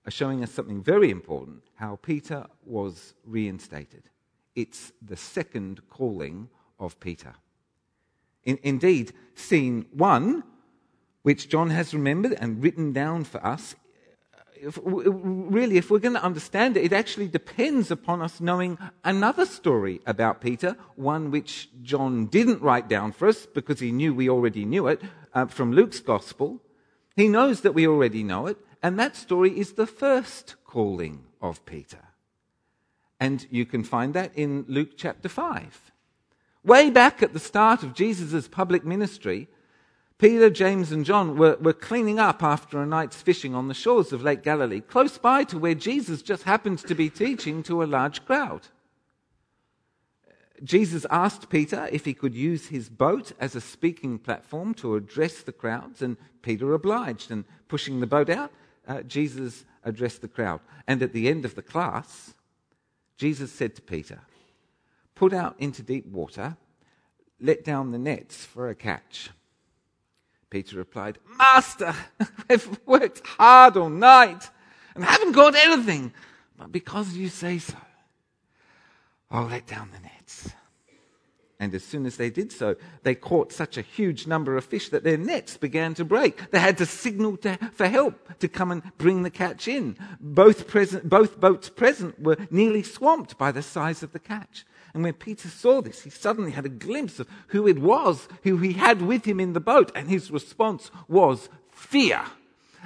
are 0.06 0.10
showing 0.10 0.42
us 0.42 0.52
something 0.52 0.82
very 0.82 1.10
important 1.10 1.62
how 1.76 1.96
Peter 1.96 2.46
was 2.64 3.14
reinstated. 3.24 4.04
It's 4.54 4.92
the 5.00 5.16
second 5.16 5.80
calling 5.88 6.50
of 6.78 7.00
Peter. 7.00 7.34
In, 8.44 8.58
indeed, 8.62 9.12
scene 9.34 9.86
one, 9.92 10.44
which 11.22 11.48
John 11.48 11.70
has 11.70 11.94
remembered 11.94 12.34
and 12.34 12.62
written 12.62 12.92
down 12.92 13.24
for 13.24 13.44
us, 13.44 13.74
if, 14.60 14.78
really, 14.84 15.78
if 15.78 15.90
we're 15.90 15.98
going 16.00 16.14
to 16.14 16.22
understand 16.22 16.76
it, 16.76 16.84
it 16.84 16.92
actually 16.92 17.28
depends 17.28 17.90
upon 17.90 18.20
us 18.20 18.40
knowing 18.40 18.76
another 19.04 19.46
story 19.46 20.00
about 20.06 20.40
Peter, 20.40 20.76
one 20.96 21.30
which 21.30 21.68
John 21.82 22.26
didn't 22.26 22.60
write 22.60 22.88
down 22.88 23.12
for 23.12 23.28
us 23.28 23.46
because 23.46 23.80
he 23.80 23.92
knew 23.92 24.12
we 24.12 24.28
already 24.28 24.64
knew 24.64 24.88
it, 24.88 25.00
uh, 25.34 25.46
from 25.46 25.72
Luke's 25.72 26.00
gospel. 26.00 26.60
He 27.16 27.28
knows 27.28 27.62
that 27.62 27.74
we 27.74 27.86
already 27.86 28.22
know 28.22 28.46
it, 28.46 28.58
and 28.82 28.98
that 28.98 29.16
story 29.16 29.58
is 29.58 29.72
the 29.72 29.86
first 29.86 30.54
calling 30.64 31.24
of 31.40 31.64
Peter. 31.66 32.04
And 33.20 33.46
you 33.50 33.66
can 33.66 33.82
find 33.82 34.14
that 34.14 34.32
in 34.36 34.64
Luke 34.68 34.90
chapter 34.96 35.28
5. 35.28 35.92
Way 36.64 36.90
back 36.90 37.22
at 37.22 37.32
the 37.32 37.40
start 37.40 37.82
of 37.82 37.94
Jesus' 37.94 38.48
public 38.48 38.84
ministry, 38.84 39.48
Peter, 40.18 40.50
James, 40.50 40.90
and 40.90 41.04
John 41.04 41.36
were, 41.38 41.56
were 41.60 41.72
cleaning 41.72 42.18
up 42.18 42.42
after 42.42 42.82
a 42.82 42.86
night's 42.86 43.22
fishing 43.22 43.54
on 43.54 43.68
the 43.68 43.74
shores 43.74 44.12
of 44.12 44.22
Lake 44.22 44.42
Galilee, 44.42 44.80
close 44.80 45.16
by 45.16 45.44
to 45.44 45.58
where 45.58 45.74
Jesus 45.74 46.22
just 46.22 46.42
happened 46.42 46.80
to 46.80 46.94
be 46.94 47.08
teaching 47.08 47.62
to 47.62 47.82
a 47.82 47.86
large 47.86 48.24
crowd. 48.24 48.62
Jesus 50.64 51.06
asked 51.10 51.48
Peter 51.48 51.88
if 51.92 52.04
he 52.04 52.14
could 52.14 52.34
use 52.34 52.68
his 52.68 52.88
boat 52.88 53.32
as 53.38 53.54
a 53.54 53.60
speaking 53.60 54.18
platform 54.18 54.74
to 54.74 54.96
address 54.96 55.42
the 55.42 55.52
crowds, 55.52 56.02
and 56.02 56.16
Peter 56.42 56.72
obliged. 56.74 57.30
And 57.30 57.44
pushing 57.68 58.00
the 58.00 58.06
boat 58.06 58.30
out, 58.30 58.50
uh, 58.86 59.02
Jesus 59.02 59.64
addressed 59.84 60.22
the 60.22 60.28
crowd. 60.28 60.60
And 60.86 61.02
at 61.02 61.12
the 61.12 61.28
end 61.28 61.44
of 61.44 61.54
the 61.54 61.62
class, 61.62 62.34
Jesus 63.16 63.52
said 63.52 63.74
to 63.76 63.82
Peter, 63.82 64.20
Put 65.14 65.32
out 65.32 65.56
into 65.58 65.82
deep 65.82 66.06
water, 66.06 66.56
let 67.40 67.64
down 67.64 67.90
the 67.90 67.98
nets 67.98 68.44
for 68.44 68.68
a 68.68 68.74
catch. 68.74 69.30
Peter 70.50 70.76
replied, 70.76 71.18
Master, 71.36 71.94
we've 72.48 72.80
worked 72.86 73.26
hard 73.26 73.76
all 73.76 73.90
night 73.90 74.48
and 74.94 75.04
haven't 75.04 75.34
caught 75.34 75.54
anything, 75.54 76.12
but 76.56 76.72
because 76.72 77.14
you 77.14 77.28
say 77.28 77.58
so, 77.58 77.76
I'll 79.30 79.46
let 79.46 79.66
down 79.66 79.90
the 79.92 80.00
nets. 80.00 80.52
And 81.60 81.74
as 81.74 81.82
soon 81.82 82.06
as 82.06 82.16
they 82.16 82.30
did 82.30 82.52
so, 82.52 82.76
they 83.02 83.16
caught 83.16 83.52
such 83.52 83.76
a 83.76 83.82
huge 83.82 84.28
number 84.28 84.56
of 84.56 84.64
fish 84.64 84.90
that 84.90 85.02
their 85.02 85.18
nets 85.18 85.56
began 85.56 85.92
to 85.94 86.04
break. 86.04 86.52
They 86.52 86.60
had 86.60 86.78
to 86.78 86.86
signal 86.86 87.36
to, 87.38 87.58
for 87.72 87.88
help 87.88 88.38
to 88.38 88.46
come 88.46 88.70
and 88.70 88.82
bring 88.96 89.24
the 89.24 89.30
catch 89.30 89.66
in. 89.66 89.96
Both, 90.20 90.68
present, 90.68 91.08
both 91.08 91.40
boats 91.40 91.68
present 91.68 92.20
were 92.20 92.36
nearly 92.50 92.84
swamped 92.84 93.36
by 93.36 93.50
the 93.50 93.62
size 93.62 94.04
of 94.04 94.12
the 94.12 94.20
catch. 94.20 94.64
And 94.94 95.02
when 95.02 95.14
Peter 95.14 95.48
saw 95.48 95.82
this, 95.82 96.02
he 96.02 96.10
suddenly 96.10 96.52
had 96.52 96.64
a 96.64 96.70
glimpse 96.70 97.18
of 97.18 97.28
who 97.48 97.66
it 97.66 97.80
was 97.80 98.28
who 98.44 98.58
he 98.58 98.74
had 98.74 99.02
with 99.02 99.24
him 99.24 99.40
in 99.40 99.52
the 99.52 99.60
boat. 99.60 99.90
And 99.96 100.08
his 100.08 100.30
response 100.30 100.92
was 101.08 101.48
fear. 101.70 102.22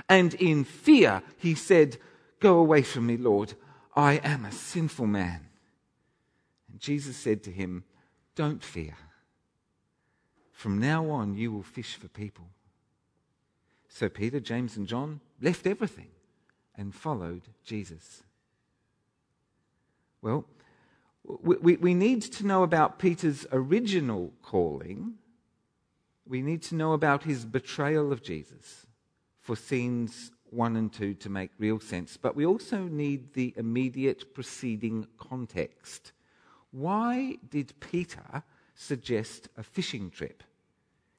And 0.09 0.33
in 0.35 0.65
fear, 0.65 1.23
he 1.37 1.55
said, 1.55 1.99
Go 2.41 2.59
away 2.59 2.83
from 2.83 3.07
me, 3.07 3.19
Lord. 3.19 3.53
I 3.95 4.15
am 4.25 4.47
a 4.47 4.53
sinful 4.53 5.07
man. 5.07 5.49
And 6.73 6.81
Jesus 6.81 7.17
said 7.17 7.43
to 7.45 7.51
him, 7.51 7.85
don't 8.35 8.65
fear. 8.65 8.97
From 10.53 10.81
now 10.81 11.11
on, 11.11 11.37
you 11.37 11.53
will 11.53 11.63
fish 11.63 11.97
for 11.97 12.09
people. 12.09 12.47
So 13.89 14.09
Peter, 14.09 14.41
James, 14.41 14.77
and 14.77 14.87
John 14.87 15.21
left 15.41 15.67
everything 15.67 16.09
and 16.77 16.95
followed 16.95 17.43
Jesus. 17.65 18.23
Well, 20.23 20.47
we, 21.25 21.77
we 21.77 21.95
need 21.95 22.23
to 22.23 22.47
know 22.47 22.63
about 22.63 22.99
Peter's 22.99 23.47
original 23.53 24.33
calling. 24.43 25.15
We 26.27 26.41
need 26.41 26.63
to 26.63 26.75
know 26.75 26.95
about 26.95 27.25
his 27.25 27.45
betrayal 27.45 28.13
of 28.13 28.23
Jesus 28.23 28.87
for 29.41 29.57
scenes 29.57 30.31
one 30.49 30.77
and 30.77 30.93
two 30.93 31.15
to 31.15 31.29
make 31.29 31.51
real 31.59 31.81
sense. 31.81 32.17
But 32.17 32.37
we 32.37 32.47
also 32.47 32.83
need 32.85 33.35
the 33.35 33.53
immediate 33.57 34.35
preceding 34.35 35.07
context 35.19 36.13
why 36.73 37.37
did 37.51 37.79
Peter 37.81 38.43
suggest 38.75 39.49
a 39.57 39.63
fishing 39.63 40.11
trip? 40.11 40.43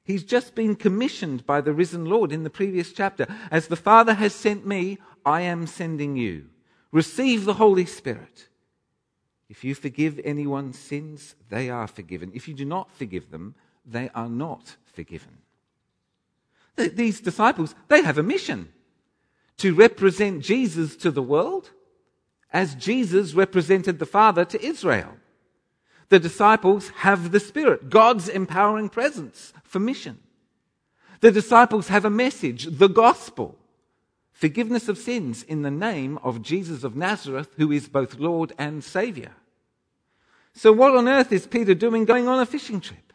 He's 0.04 0.24
just 0.24 0.54
been 0.54 0.76
commissioned 0.76 1.46
by 1.46 1.62
the 1.62 1.72
risen 1.72 2.04
Lord 2.04 2.30
in 2.30 2.44
the 2.44 2.50
previous 2.50 2.92
chapter. 2.92 3.26
As 3.50 3.68
the 3.68 3.76
Father 3.76 4.14
has 4.14 4.34
sent 4.34 4.66
me, 4.66 4.98
I 5.24 5.40
am 5.40 5.66
sending 5.66 6.16
you. 6.16 6.46
Receive 6.92 7.44
the 7.44 7.54
Holy 7.54 7.86
Spirit. 7.86 8.48
If 9.48 9.64
you 9.64 9.74
forgive 9.74 10.20
anyone's 10.24 10.78
sins, 10.78 11.34
they 11.48 11.70
are 11.70 11.86
forgiven. 11.86 12.32
If 12.34 12.48
you 12.48 12.54
do 12.54 12.64
not 12.64 12.90
forgive 12.90 13.30
them, 13.30 13.54
they 13.86 14.10
are 14.14 14.28
not 14.28 14.76
forgiven. 14.92 15.38
These 16.76 17.20
disciples, 17.20 17.74
they 17.88 18.02
have 18.02 18.18
a 18.18 18.22
mission 18.22 18.72
to 19.58 19.74
represent 19.74 20.42
Jesus 20.42 20.96
to 20.96 21.10
the 21.10 21.22
world 21.22 21.70
as 22.52 22.74
Jesus 22.74 23.34
represented 23.34 23.98
the 23.98 24.06
Father 24.06 24.44
to 24.44 24.62
Israel. 24.64 25.16
The 26.08 26.18
disciples 26.18 26.90
have 26.96 27.32
the 27.32 27.40
Spirit, 27.40 27.90
God's 27.90 28.28
empowering 28.28 28.88
presence 28.88 29.52
for 29.64 29.78
mission. 29.78 30.18
The 31.20 31.32
disciples 31.32 31.88
have 31.88 32.04
a 32.04 32.10
message, 32.10 32.66
the 32.66 32.88
gospel, 32.88 33.56
forgiveness 34.32 34.88
of 34.88 34.98
sins 34.98 35.42
in 35.42 35.62
the 35.62 35.70
name 35.70 36.18
of 36.22 36.42
Jesus 36.42 36.84
of 36.84 36.96
Nazareth, 36.96 37.48
who 37.56 37.72
is 37.72 37.88
both 37.88 38.18
Lord 38.18 38.52
and 38.58 38.84
Saviour. 38.84 39.32
So, 40.52 40.72
what 40.72 40.94
on 40.94 41.08
earth 41.08 41.32
is 41.32 41.46
Peter 41.46 41.74
doing 41.74 42.04
going 42.04 42.28
on 42.28 42.40
a 42.40 42.46
fishing 42.46 42.80
trip? 42.80 43.12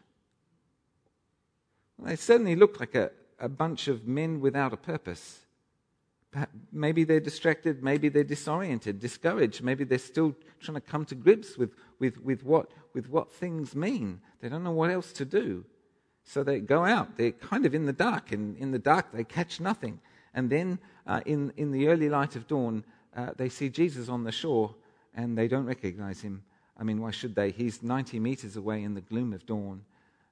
Well, 1.98 2.10
they 2.10 2.16
certainly 2.16 2.56
look 2.56 2.80
like 2.80 2.96
a, 2.96 3.12
a 3.40 3.48
bunch 3.48 3.88
of 3.88 4.08
men 4.08 4.42
without 4.42 4.74
a 4.74 4.78
purpose. 4.78 5.40
Maybe 6.72 7.04
they're 7.04 7.20
distracted, 7.20 7.84
maybe 7.84 8.08
they're 8.10 8.24
disoriented, 8.24 9.00
discouraged, 9.00 9.64
maybe 9.64 9.84
they're 9.84 9.98
still 9.98 10.36
trying 10.60 10.76
to 10.76 10.82
come 10.82 11.04
to 11.06 11.16
grips 11.16 11.58
with, 11.58 11.72
with, 11.98 12.22
with, 12.22 12.44
what, 12.44 12.70
with 12.94 13.10
what 13.10 13.34
things 13.34 13.76
mean. 13.76 14.22
They 14.40 14.50
don't 14.50 14.64
know 14.64 14.72
what 14.72 14.92
else 14.92 15.12
to 15.14 15.26
do. 15.26 15.66
So 16.24 16.44
they 16.44 16.60
go 16.60 16.86
out. 16.86 17.18
They're 17.18 17.32
kind 17.32 17.66
of 17.66 17.74
in 17.74 17.88
the 17.88 17.94
dark, 17.94 18.32
and 18.32 18.56
in 18.58 18.72
the 18.72 18.80
dark 18.80 19.12
they 19.12 19.24
catch 19.24 19.60
nothing. 19.60 20.00
And 20.36 20.52
then 20.52 20.78
uh, 21.08 21.22
in, 21.26 21.52
in 21.58 21.72
the 21.72 21.88
early 21.88 22.10
light 22.10 22.36
of 22.36 22.48
dawn, 22.48 22.84
uh, 23.16 23.32
they 23.36 23.50
see 23.50 23.70
Jesus 23.70 24.10
on 24.10 24.24
the 24.24 24.32
shore, 24.32 24.76
and 25.16 25.36
they 25.36 25.48
don't 25.48 25.66
recognize 25.66 26.22
him. 26.22 26.44
I 26.78 26.84
mean, 26.84 27.02
why 27.02 27.10
should 27.10 27.34
they? 27.34 27.50
He's 27.50 27.82
90 27.82 28.20
meters 28.20 28.56
away 28.56 28.84
in 28.84 28.94
the 28.94 29.02
gloom 29.02 29.34
of 29.34 29.46
dawn. 29.48 29.84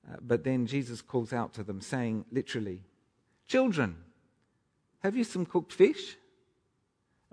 Uh, 0.07 0.17
but 0.21 0.43
then 0.43 0.67
Jesus 0.67 1.01
calls 1.01 1.33
out 1.33 1.53
to 1.53 1.63
them, 1.63 1.81
saying, 1.81 2.25
literally, 2.31 2.83
Children, 3.47 3.95
have 5.07 5.15
you 5.15 5.23
some 5.23 5.45
cooked 5.45 5.71
fish? 5.71 6.17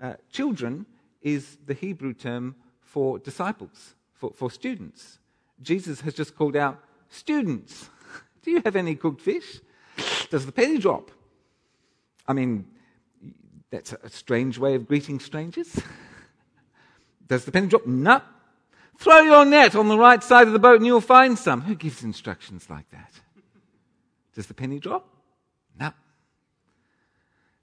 Uh, 0.01 0.13
children 0.31 0.85
is 1.21 1.57
the 1.65 1.73
Hebrew 1.73 2.13
term 2.13 2.55
for 2.79 3.19
disciples, 3.19 3.95
for, 4.13 4.31
for 4.33 4.49
students. 4.49 5.19
Jesus 5.61 5.99
has 6.01 6.13
just 6.13 6.37
called 6.37 6.55
out, 6.55 6.81
Students, 7.09 7.89
do 8.43 8.51
you 8.51 8.61
have 8.63 8.77
any 8.77 8.95
cooked 8.95 9.21
fish? 9.21 9.59
Does 10.29 10.45
the 10.45 10.53
penny 10.53 10.77
drop? 10.77 11.11
I 12.25 12.31
mean, 12.31 12.65
that's 13.69 13.91
a 13.91 14.09
strange 14.09 14.57
way 14.57 14.75
of 14.75 14.87
greeting 14.87 15.19
strangers. 15.19 15.77
Does 17.27 17.43
the 17.43 17.51
penny 17.51 17.67
drop? 17.67 17.85
No. 17.85 18.21
Throw 18.97 19.19
your 19.19 19.43
net 19.43 19.75
on 19.75 19.89
the 19.89 19.97
right 19.97 20.23
side 20.23 20.47
of 20.47 20.53
the 20.53 20.59
boat 20.59 20.77
and 20.77 20.85
you'll 20.85 21.01
find 21.01 21.37
some. 21.37 21.61
Who 21.61 21.75
gives 21.75 22.03
instructions 22.03 22.69
like 22.69 22.89
that? 22.91 23.11
Does 24.33 24.47
the 24.47 24.53
penny 24.53 24.79
drop? 24.79 25.14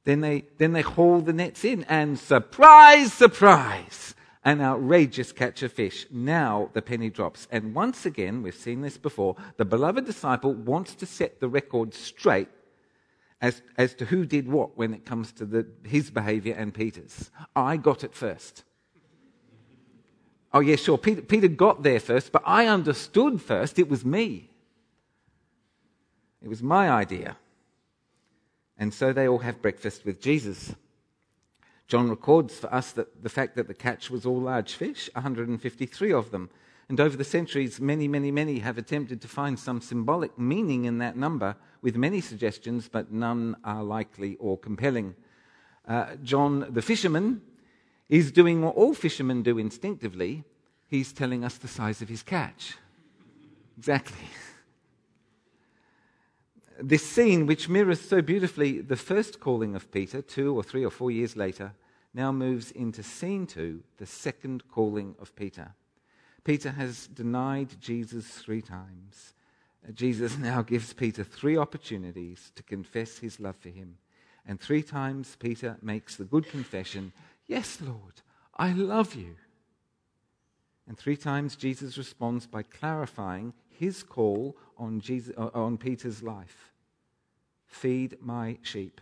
Then 0.04 0.20
they, 0.20 0.44
then 0.58 0.72
they 0.72 0.82
haul 0.82 1.20
the 1.20 1.32
nets 1.32 1.64
in, 1.64 1.84
and 1.84 2.18
surprise, 2.18 3.12
surprise, 3.12 4.14
an 4.44 4.60
outrageous 4.60 5.30
catch 5.32 5.62
of 5.62 5.72
fish. 5.72 6.06
Now 6.10 6.70
the 6.72 6.82
penny 6.82 7.08
drops. 7.08 7.46
And 7.52 7.74
once 7.74 8.04
again, 8.04 8.42
we've 8.42 8.54
seen 8.54 8.80
this 8.80 8.98
before, 8.98 9.36
the 9.58 9.64
beloved 9.64 10.04
disciple 10.04 10.54
wants 10.54 10.94
to 10.96 11.06
set 11.06 11.40
the 11.40 11.48
record 11.48 11.94
straight 11.94 12.48
as, 13.40 13.62
as 13.76 13.94
to 13.94 14.06
who 14.06 14.26
did 14.26 14.48
what 14.48 14.76
when 14.76 14.92
it 14.94 15.04
comes 15.04 15.32
to 15.32 15.44
the, 15.44 15.66
his 15.84 16.10
behavior 16.10 16.54
and 16.54 16.74
Peter's. 16.74 17.30
I 17.54 17.76
got 17.76 18.02
it 18.02 18.14
first. 18.14 18.64
Oh, 20.54 20.60
yeah, 20.60 20.76
sure, 20.76 20.98
Peter, 20.98 21.22
Peter 21.22 21.48
got 21.48 21.82
there 21.82 22.00
first, 22.00 22.30
but 22.30 22.42
I 22.44 22.66
understood 22.66 23.40
first 23.40 23.78
it 23.78 23.88
was 23.88 24.04
me. 24.04 24.50
It 26.42 26.48
was 26.48 26.62
my 26.62 26.90
idea. 26.90 27.36
And 28.78 28.92
so 28.92 29.12
they 29.12 29.28
all 29.28 29.38
have 29.38 29.62
breakfast 29.62 30.04
with 30.04 30.20
Jesus. 30.20 30.74
John 31.86 32.08
records 32.08 32.58
for 32.58 32.72
us 32.72 32.92
that 32.92 33.22
the 33.22 33.28
fact 33.28 33.54
that 33.56 33.68
the 33.68 33.74
catch 33.74 34.10
was 34.10 34.24
all 34.24 34.40
large 34.40 34.74
fish, 34.74 35.10
153 35.14 36.12
of 36.12 36.30
them. 36.30 36.50
And 36.88 37.00
over 37.00 37.16
the 37.16 37.24
centuries, 37.24 37.80
many, 37.80 38.08
many, 38.08 38.30
many 38.30 38.58
have 38.60 38.78
attempted 38.78 39.20
to 39.22 39.28
find 39.28 39.58
some 39.58 39.80
symbolic 39.80 40.38
meaning 40.38 40.84
in 40.84 40.98
that 40.98 41.16
number, 41.16 41.56
with 41.80 41.96
many 41.96 42.20
suggestions, 42.20 42.88
but 42.88 43.12
none 43.12 43.56
are 43.64 43.82
likely 43.82 44.36
or 44.36 44.56
compelling. 44.58 45.14
Uh, 45.86 46.16
John 46.22 46.66
the 46.70 46.82
fisherman 46.82 47.42
is 48.08 48.30
doing 48.30 48.62
what 48.62 48.76
all 48.76 48.94
fishermen 48.94 49.42
do 49.42 49.58
instinctively 49.58 50.44
he's 50.86 51.12
telling 51.12 51.44
us 51.44 51.56
the 51.56 51.68
size 51.68 52.02
of 52.02 52.08
his 52.08 52.22
catch. 52.22 52.76
Exactly 53.78 54.28
this 56.80 57.06
scene, 57.06 57.46
which 57.46 57.68
mirrors 57.68 58.00
so 58.00 58.22
beautifully 58.22 58.80
the 58.80 58.96
first 58.96 59.40
calling 59.40 59.74
of 59.74 59.90
Peter, 59.90 60.22
two 60.22 60.54
or 60.56 60.62
three 60.62 60.84
or 60.84 60.90
four 60.90 61.10
years 61.10 61.36
later, 61.36 61.72
now 62.14 62.32
moves 62.32 62.70
into 62.70 63.02
scene 63.02 63.46
two, 63.46 63.82
the 63.98 64.06
second 64.06 64.68
calling 64.68 65.14
of 65.18 65.34
Peter. 65.34 65.74
Peter 66.44 66.70
has 66.70 67.06
denied 67.06 67.80
Jesus 67.80 68.26
three 68.26 68.62
times. 68.62 69.34
Jesus 69.94 70.36
now 70.36 70.62
gives 70.72 70.92
Peter 70.92 71.24
three 71.24 71.56
opportunities 71.56 72.52
to 72.54 72.62
confess 72.62 73.18
his 73.18 73.40
love 73.40 73.56
for 73.56 73.68
him. 73.68 73.96
And 74.46 74.60
three 74.60 74.82
times 74.82 75.36
Peter 75.38 75.78
makes 75.82 76.16
the 76.16 76.24
good 76.24 76.48
confession 76.48 77.12
Yes, 77.46 77.80
Lord, 77.80 78.22
I 78.56 78.72
love 78.72 79.14
you. 79.14 79.36
And 80.86 80.98
three 80.98 81.16
times 81.16 81.56
Jesus 81.56 81.98
responds 81.98 82.46
by 82.46 82.62
clarifying 82.62 83.52
his 83.78 84.02
call 84.02 84.56
on, 84.78 85.00
Jesus, 85.00 85.34
uh, 85.36 85.50
on 85.54 85.78
Peter's 85.78 86.22
life 86.22 86.72
Feed 87.72 88.18
my 88.20 88.58
sheep. 88.60 89.00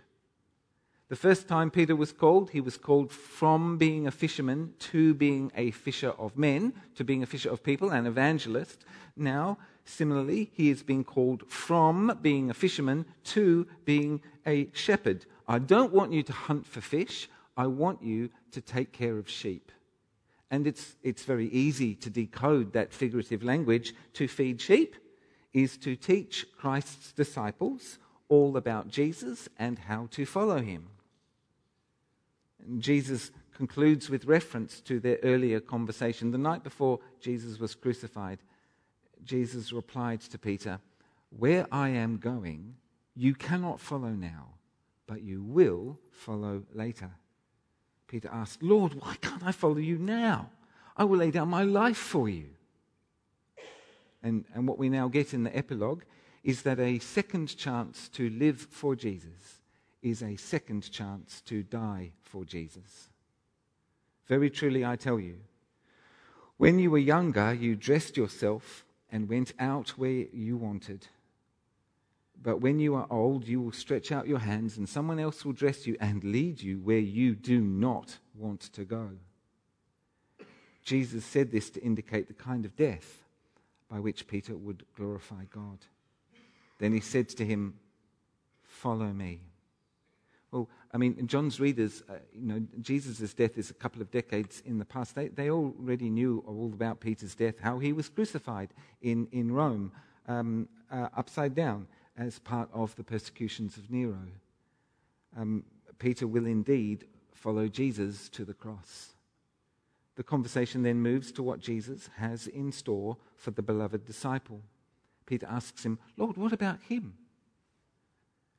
The 1.09 1.17
first 1.17 1.49
time 1.49 1.73
Peter 1.73 1.97
was 1.97 2.13
called, 2.13 2.51
he 2.51 2.61
was 2.61 2.77
called 2.77 3.11
from 3.11 3.79
being 3.79 4.07
a 4.07 4.13
fisherman 4.13 4.75
to 4.79 5.13
being 5.13 5.51
a 5.57 5.73
fisher 5.73 6.11
of 6.11 6.39
men, 6.39 6.73
to 6.95 7.03
being 7.03 7.25
a 7.25 7.27
fisher 7.27 7.51
of 7.51 7.65
people, 7.65 7.91
an 7.91 8.07
evangelist. 8.07 8.85
Now, 9.17 9.59
similarly, 9.85 10.53
he 10.55 10.71
is 10.71 10.85
being 10.85 11.03
called 11.03 11.43
from 11.49 12.17
being 12.23 12.49
a 12.49 12.55
fisherman 12.55 13.07
to 13.25 13.67
being 13.85 14.23
a 14.47 14.71
shepherd. 14.73 15.27
I 15.49 15.59
don't 15.59 15.93
want 15.93 16.13
you 16.13 16.23
to 16.23 16.33
hunt 16.33 16.65
for 16.65 16.81
fish, 16.81 17.29
I 17.57 17.67
want 17.67 18.05
you 18.05 18.31
to 18.53 18.61
take 18.61 18.93
care 18.93 19.19
of 19.19 19.29
sheep. 19.29 19.73
And 20.51 20.67
it's, 20.67 20.97
it's 21.03 21.25
very 21.25 21.49
easy 21.49 21.95
to 21.97 22.11
decode 22.11 22.73
that 22.73 22.93
figurative 22.93 23.43
language. 23.43 23.95
To 24.15 24.27
feed 24.27 24.61
sheep 24.61 24.97
is 25.53 25.77
to 25.79 25.97
teach 25.97 26.47
Christ's 26.57 27.13
disciples 27.13 27.99
all 28.29 28.57
about 28.57 28.89
Jesus 28.89 29.49
and 29.59 29.79
how 29.79 30.09
to 30.13 30.25
follow 30.25 30.61
him. 30.61 30.89
And 32.67 32.83
Jesus 32.83 33.31
concludes 33.55 34.09
with 34.09 34.25
reference 34.25 34.81
to 34.83 35.01
their 35.01 35.19
earlier 35.23 35.61
conversation. 35.61 36.31
The 36.31 36.39
night 36.39 36.63
before 36.63 37.01
Jesus 37.21 37.59
was 37.59 37.75
crucified, 37.75 38.39
Jesus 39.25 39.73
replied 39.73 40.21
to 40.23 40.39
Peter, 40.39 40.81
Where 41.37 41.67
I 41.71 41.91
am 41.91 42.17
going, 42.17 42.77
you 43.15 43.35
cannot 43.35 43.81
follow 43.81 44.11
now, 44.11 44.55
but 45.07 45.23
you 45.23 45.43
will 45.43 45.99
follow 46.11 46.63
later. 46.73 47.11
Peter 48.11 48.29
asked, 48.33 48.61
Lord, 48.61 48.95
why 48.95 49.15
can't 49.21 49.45
I 49.45 49.53
follow 49.53 49.77
you 49.77 49.97
now? 49.97 50.51
I 50.97 51.05
will 51.05 51.19
lay 51.19 51.31
down 51.31 51.49
my 51.49 51.63
life 51.63 51.97
for 51.97 52.29
you. 52.29 52.47
And, 54.21 54.45
and 54.53 54.67
what 54.67 54.79
we 54.79 54.89
now 54.89 55.07
get 55.07 55.33
in 55.33 55.45
the 55.45 55.57
epilogue 55.57 56.03
is 56.43 56.63
that 56.63 56.81
a 56.81 56.99
second 56.99 57.57
chance 57.57 58.09
to 58.09 58.29
live 58.31 58.59
for 58.59 58.97
Jesus 58.97 59.61
is 60.03 60.25
a 60.25 60.35
second 60.35 60.91
chance 60.91 61.41
to 61.43 61.63
die 61.63 62.11
for 62.21 62.45
Jesus. 62.45 63.09
Very 64.27 64.51
truly, 64.51 64.85
I 64.85 64.97
tell 64.97 65.21
you, 65.21 65.37
when 66.57 66.81
you 66.81 66.91
were 66.91 66.99
younger, 66.99 67.55
you 67.55 67.77
dressed 67.77 68.17
yourself 68.17 68.85
and 69.13 69.29
went 69.29 69.53
out 69.61 69.91
where 69.91 70.27
you 70.33 70.57
wanted. 70.57 71.07
But 72.43 72.61
when 72.61 72.79
you 72.79 72.95
are 72.95 73.07
old, 73.11 73.47
you 73.47 73.61
will 73.61 73.73
stretch 73.73 74.11
out 74.11 74.27
your 74.27 74.39
hands, 74.39 74.79
and 74.79 74.89
someone 74.89 75.19
else 75.19 75.45
will 75.45 75.53
dress 75.53 75.87
you 75.87 75.97
and 76.01 76.25
lead 76.25 76.63
you 76.63 76.79
where 76.79 76.99
you 76.99 77.35
do 77.35 77.61
not 77.61 78.19
want 78.35 78.61
to 78.73 78.85
go. 78.85 79.11
Jesus 80.83 81.25
said 81.25 81.51
this 81.51 81.69
to 81.71 81.83
indicate 81.83 82.29
the 82.29 82.35
kind 82.35 82.65
of 82.65 82.77
death 82.77 83.19
by 83.91 84.01
which 84.01 84.27
Peter 84.27 84.57
would 84.57 84.85
glorify 84.97 85.45
God. 85.53 85.79
Then 86.79 86.93
he 86.93 87.01
said 87.01 87.29
to 87.31 87.45
him, 87.45 87.75
Follow 88.63 89.09
me. 89.09 89.41
Well, 90.51 90.69
I 90.93 90.97
mean, 90.97 91.27
John's 91.27 91.61
readers, 91.61 92.03
uh, 92.09 92.15
you 92.35 92.47
know, 92.47 92.63
Jesus' 92.81 93.35
death 93.35 93.59
is 93.59 93.71
a 93.71 93.75
couple 93.75 94.01
of 94.01 94.11
decades 94.11 94.63
in 94.65 94.79
the 94.79 94.85
past. 94.85 95.15
They, 95.15 95.29
they 95.29 95.51
already 95.51 96.09
knew 96.09 96.43
all 96.47 96.71
about 96.73 97.01
Peter's 97.01 97.35
death, 97.35 97.57
how 97.61 97.79
he 97.79 97.93
was 97.93 98.09
crucified 98.09 98.71
in, 99.03 99.29
in 99.31 99.53
Rome, 99.53 99.93
um, 100.27 100.69
uh, 100.91 101.09
upside 101.15 101.55
down 101.55 101.87
as 102.17 102.39
part 102.39 102.69
of 102.73 102.95
the 102.97 103.05
persecutions 103.05 103.77
of 103.77 103.91
Nero. 103.91 104.27
Um, 105.37 105.65
Peter 105.99 106.27
will 106.27 106.47
indeed 106.47 107.07
follow 107.33 107.69
Jesus 107.69 108.29
to 108.31 108.45
the 108.45 108.55
cross. 108.55 109.15
The 110.17 110.23
conversation 110.23 110.83
then 110.83 111.01
moves 111.01 111.33
to 111.33 111.43
what 111.43 111.61
Jesus 111.61 112.11
has 112.17 112.47
in 112.47 112.73
store 112.73 113.17
for 113.37 113.53
the 113.53 113.63
beloved 113.63 114.05
disciple. 114.05 114.61
Peter 115.25 115.47
asks 115.49 115.85
him, 115.85 115.99
Lord, 116.17 116.37
what 116.37 116.53
about 116.53 116.81
him? 116.83 117.15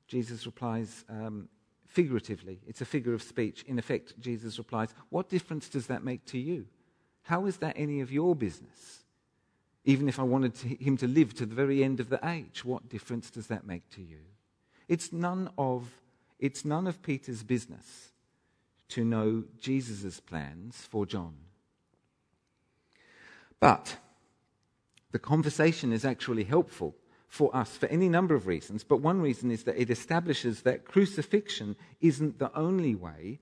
Jesus 0.08 0.46
replies 0.46 1.06
um, 1.10 1.50
figuratively. 1.86 2.62
It's 2.66 2.82
a 2.82 2.86
figure 2.86 3.14
of 3.14 3.22
speech. 3.22 3.64
In 3.68 3.78
effect, 3.78 4.20
Jesus 4.20 4.58
replies, 4.58 4.94
What 5.10 5.30
difference 5.30 5.70
does 5.70 5.88
that 5.88 6.04
make 6.04 6.26
to 6.26 6.40
you? 6.40 6.66
How 7.24 7.46
is 7.46 7.58
that 7.58 7.76
any 7.78 8.02
of 8.02 8.12
your 8.12 8.36
business? 8.36 9.01
Even 9.84 10.08
if 10.08 10.20
I 10.20 10.24
wanted 10.24 10.56
to, 10.56 10.68
him 10.68 10.98
to 10.98 11.08
live 11.08 11.34
to 11.36 11.46
the 11.46 11.56
very 11.56 11.84
end 11.84 12.00
of 12.00 12.10
the 12.10 12.20
age, 12.24 12.64
what 12.64 12.90
difference 12.90 13.32
does 13.32 13.48
that 13.48 13.66
make 13.66 13.90
to 13.92 14.02
you? 14.02 14.20
It's 14.88 15.12
none 15.12 15.50
of, 15.58 15.88
it's 16.40 16.66
none 16.66 16.86
of 16.88 17.02
Peter's 17.02 17.44
business 17.44 18.12
to 18.90 19.04
know 19.04 19.46
Jesus' 19.60 20.20
plans 20.20 20.76
for 20.90 21.06
John. 21.06 21.36
But 23.60 23.98
the 25.12 25.20
conversation 25.20 25.94
is 25.94 26.06
actually 26.06 26.44
helpful 26.44 26.96
for 27.28 27.56
us 27.56 27.78
for 27.78 27.86
any 27.88 28.10
number 28.10 28.36
of 28.36 28.48
reasons, 28.48 28.84
but 28.84 28.98
one 28.98 29.22
reason 29.22 29.52
is 29.52 29.64
that 29.64 29.80
it 29.80 29.90
establishes 29.90 30.64
that 30.64 30.84
crucifixion 30.84 31.78
isn't 32.02 32.40
the 32.40 32.54
only 32.58 32.94
way 32.94 33.40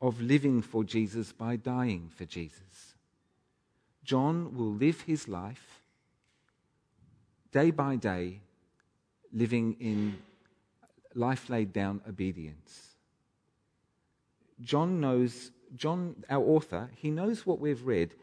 of 0.00 0.20
living 0.20 0.62
for 0.62 0.84
Jesus 0.84 1.32
by 1.32 1.56
dying 1.56 2.10
for 2.14 2.24
Jesus. 2.24 2.93
John 4.04 4.54
will 4.54 4.72
live 4.72 5.02
his 5.02 5.28
life 5.28 5.82
day 7.52 7.70
by 7.70 7.96
day, 7.96 8.40
living 9.32 9.76
in 9.80 10.18
life 11.14 11.48
laid 11.48 11.72
down 11.72 12.00
obedience. 12.08 12.96
John 14.60 15.00
knows, 15.00 15.50
John, 15.76 16.24
our 16.28 16.44
author, 16.44 16.90
he 16.96 17.10
knows 17.10 17.46
what 17.46 17.60
we've 17.60 17.84
read 17.84 18.14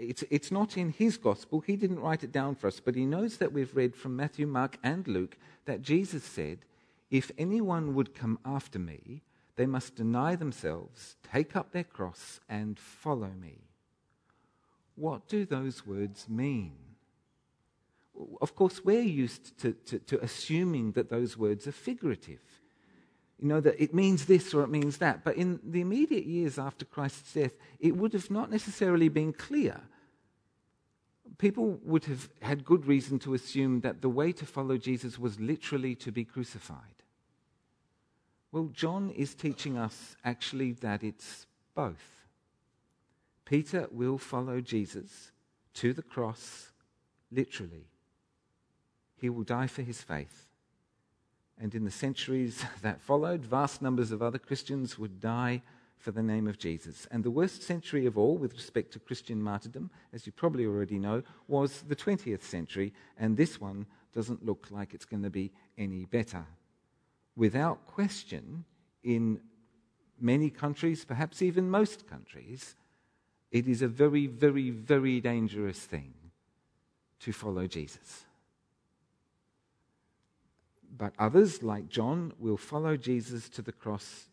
it's, 0.00 0.24
it's 0.30 0.50
not 0.50 0.76
in 0.76 0.90
his 0.90 1.16
gospel. 1.18 1.60
He 1.60 1.76
didn't 1.76 2.00
write 2.00 2.24
it 2.24 2.32
down 2.32 2.54
for 2.54 2.66
us, 2.66 2.80
but 2.80 2.94
he 2.94 3.04
knows 3.04 3.36
that 3.36 3.52
we've 3.52 3.74
read 3.76 3.94
from 3.94 4.16
Matthew, 4.16 4.46
Mark, 4.46 4.78
and 4.82 5.06
Luke 5.06 5.36
that 5.66 5.82
Jesus 5.82 6.24
said, 6.24 6.60
If 7.10 7.30
anyone 7.36 7.94
would 7.94 8.14
come 8.14 8.38
after 8.44 8.78
me, 8.78 9.22
they 9.56 9.66
must 9.66 9.96
deny 9.96 10.36
themselves, 10.36 11.16
take 11.30 11.54
up 11.54 11.72
their 11.72 11.84
cross, 11.84 12.40
and 12.48 12.78
follow 12.78 13.28
me. 13.28 13.69
What 14.96 15.28
do 15.28 15.44
those 15.44 15.86
words 15.86 16.28
mean? 16.28 16.72
Of 18.40 18.54
course, 18.54 18.84
we're 18.84 19.00
used 19.00 19.58
to, 19.60 19.72
to, 19.72 19.98
to 19.98 20.22
assuming 20.22 20.92
that 20.92 21.08
those 21.08 21.36
words 21.36 21.66
are 21.66 21.72
figurative 21.72 22.40
you 23.40 23.48
know, 23.48 23.60
that 23.60 23.82
it 23.82 23.94
means 23.94 24.26
this 24.26 24.52
or 24.52 24.62
it 24.62 24.68
means 24.68 24.98
that. 24.98 25.24
But 25.24 25.36
in 25.36 25.60
the 25.64 25.80
immediate 25.80 26.26
years 26.26 26.58
after 26.58 26.84
Christ's 26.84 27.32
death, 27.32 27.52
it 27.78 27.96
would 27.96 28.12
have 28.12 28.30
not 28.30 28.50
necessarily 28.50 29.08
been 29.08 29.32
clear. 29.32 29.80
People 31.38 31.80
would 31.82 32.04
have 32.04 32.28
had 32.42 32.66
good 32.66 32.84
reason 32.84 33.18
to 33.20 33.32
assume 33.32 33.80
that 33.80 34.02
the 34.02 34.10
way 34.10 34.30
to 34.32 34.44
follow 34.44 34.76
Jesus 34.76 35.18
was 35.18 35.40
literally 35.40 35.94
to 35.96 36.12
be 36.12 36.22
crucified. 36.22 36.76
Well, 38.52 38.68
John 38.74 39.08
is 39.10 39.34
teaching 39.34 39.78
us 39.78 40.16
actually 40.22 40.72
that 40.72 41.02
it's 41.02 41.46
both. 41.74 42.19
Peter 43.50 43.88
will 43.90 44.16
follow 44.16 44.60
Jesus 44.60 45.32
to 45.74 45.92
the 45.92 46.04
cross 46.04 46.70
literally. 47.32 47.88
He 49.16 49.28
will 49.28 49.42
die 49.42 49.66
for 49.66 49.82
his 49.82 50.00
faith. 50.00 50.46
And 51.60 51.74
in 51.74 51.84
the 51.84 51.90
centuries 51.90 52.64
that 52.82 53.00
followed, 53.00 53.44
vast 53.44 53.82
numbers 53.82 54.12
of 54.12 54.22
other 54.22 54.38
Christians 54.38 55.00
would 55.00 55.18
die 55.18 55.62
for 55.98 56.12
the 56.12 56.22
name 56.22 56.46
of 56.46 56.58
Jesus. 56.58 57.08
And 57.10 57.24
the 57.24 57.30
worst 57.32 57.64
century 57.64 58.06
of 58.06 58.16
all, 58.16 58.36
with 58.36 58.54
respect 58.54 58.92
to 58.92 59.00
Christian 59.00 59.42
martyrdom, 59.42 59.90
as 60.12 60.26
you 60.26 60.30
probably 60.32 60.64
already 60.64 61.00
know, 61.00 61.24
was 61.48 61.82
the 61.82 61.96
20th 61.96 62.42
century, 62.42 62.92
and 63.18 63.36
this 63.36 63.60
one 63.60 63.84
doesn't 64.14 64.46
look 64.46 64.68
like 64.70 64.94
it's 64.94 65.04
going 65.04 65.24
to 65.24 65.30
be 65.30 65.50
any 65.76 66.04
better. 66.04 66.46
Without 67.34 67.84
question, 67.84 68.64
in 69.02 69.40
many 70.20 70.50
countries, 70.50 71.04
perhaps 71.04 71.42
even 71.42 71.68
most 71.68 72.08
countries, 72.08 72.76
it 73.50 73.66
is 73.66 73.82
a 73.82 73.88
very, 73.88 74.26
very, 74.26 74.70
very 74.70 75.20
dangerous 75.20 75.78
thing 75.80 76.14
to 77.20 77.32
follow 77.32 77.66
Jesus. 77.66 78.24
But 80.96 81.12
others, 81.18 81.62
like 81.62 81.88
John, 81.88 82.32
will 82.38 82.56
follow 82.56 82.96
Jesus 82.96 83.48
to 83.50 83.62
the 83.62 83.72
cross 83.72 84.26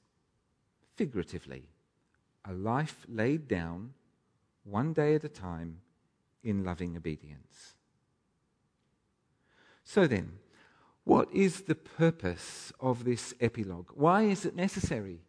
figuratively, 0.95 1.63
a 2.45 2.53
life 2.53 3.06
laid 3.08 3.47
down 3.47 3.93
one 4.63 4.93
day 4.93 5.15
at 5.15 5.23
a 5.23 5.30
time 5.30 5.82
in 6.43 6.63
loving 6.63 6.97
obedience. 6.97 7.75
So 9.84 10.08
then, 10.08 10.39
what 11.03 11.32
is 11.32 11.62
the 11.62 11.75
purpose 11.75 12.73
of 12.82 13.06
this 13.06 13.34
epilogue? 13.39 13.91
Why 13.93 14.23
is 14.23 14.45
it 14.45 14.56
necessary? 14.56 15.21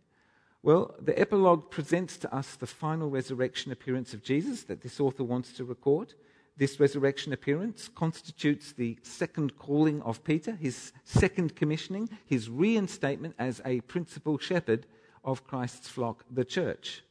Well, 0.63 0.97
the 1.01 1.19
epilogue 1.19 1.71
presents 1.71 2.17
to 2.19 2.35
us 2.35 2.57
the 2.57 2.67
final 2.67 3.09
resurrection 3.09 3.71
appearance 3.71 4.13
of 4.13 4.25
Jesus 4.25 4.65
that 4.65 4.83
this 4.83 4.99
author 4.99 5.23
wants 5.23 5.53
to 5.55 5.65
record. 5.65 6.15
This 6.57 6.81
resurrection 6.81 7.33
appearance 7.33 7.89
constitutes 7.95 8.73
the 8.73 8.99
second 9.05 9.57
calling 9.57 10.03
of 10.03 10.25
Peter, 10.25 10.57
his 10.57 10.93
second 11.05 11.55
commissioning, 11.55 12.09
his 12.27 12.51
reinstatement 12.51 13.37
as 13.39 13.63
a 13.65 13.81
principal 13.83 14.37
shepherd 14.39 14.87
of 15.25 15.47
Christ's 15.47 15.89
flock, 15.89 16.25
the 16.29 16.45
church. 16.45 17.05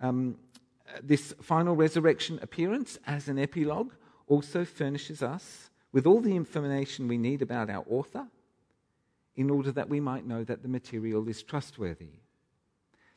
Um, 0.00 0.36
this 1.02 1.34
final 1.40 1.74
resurrection 1.74 2.38
appearance, 2.42 2.98
as 3.06 3.28
an 3.28 3.38
epilogue, 3.38 3.92
also 4.26 4.66
furnishes 4.66 5.22
us 5.22 5.70
with 5.92 6.06
all 6.06 6.20
the 6.20 6.36
information 6.36 7.08
we 7.08 7.16
need 7.16 7.40
about 7.40 7.70
our 7.70 7.84
author 7.88 8.26
in 9.36 9.48
order 9.48 9.72
that 9.72 9.88
we 9.88 10.00
might 10.00 10.26
know 10.26 10.44
that 10.44 10.62
the 10.62 10.68
material 10.68 11.26
is 11.28 11.42
trustworthy. 11.42 12.10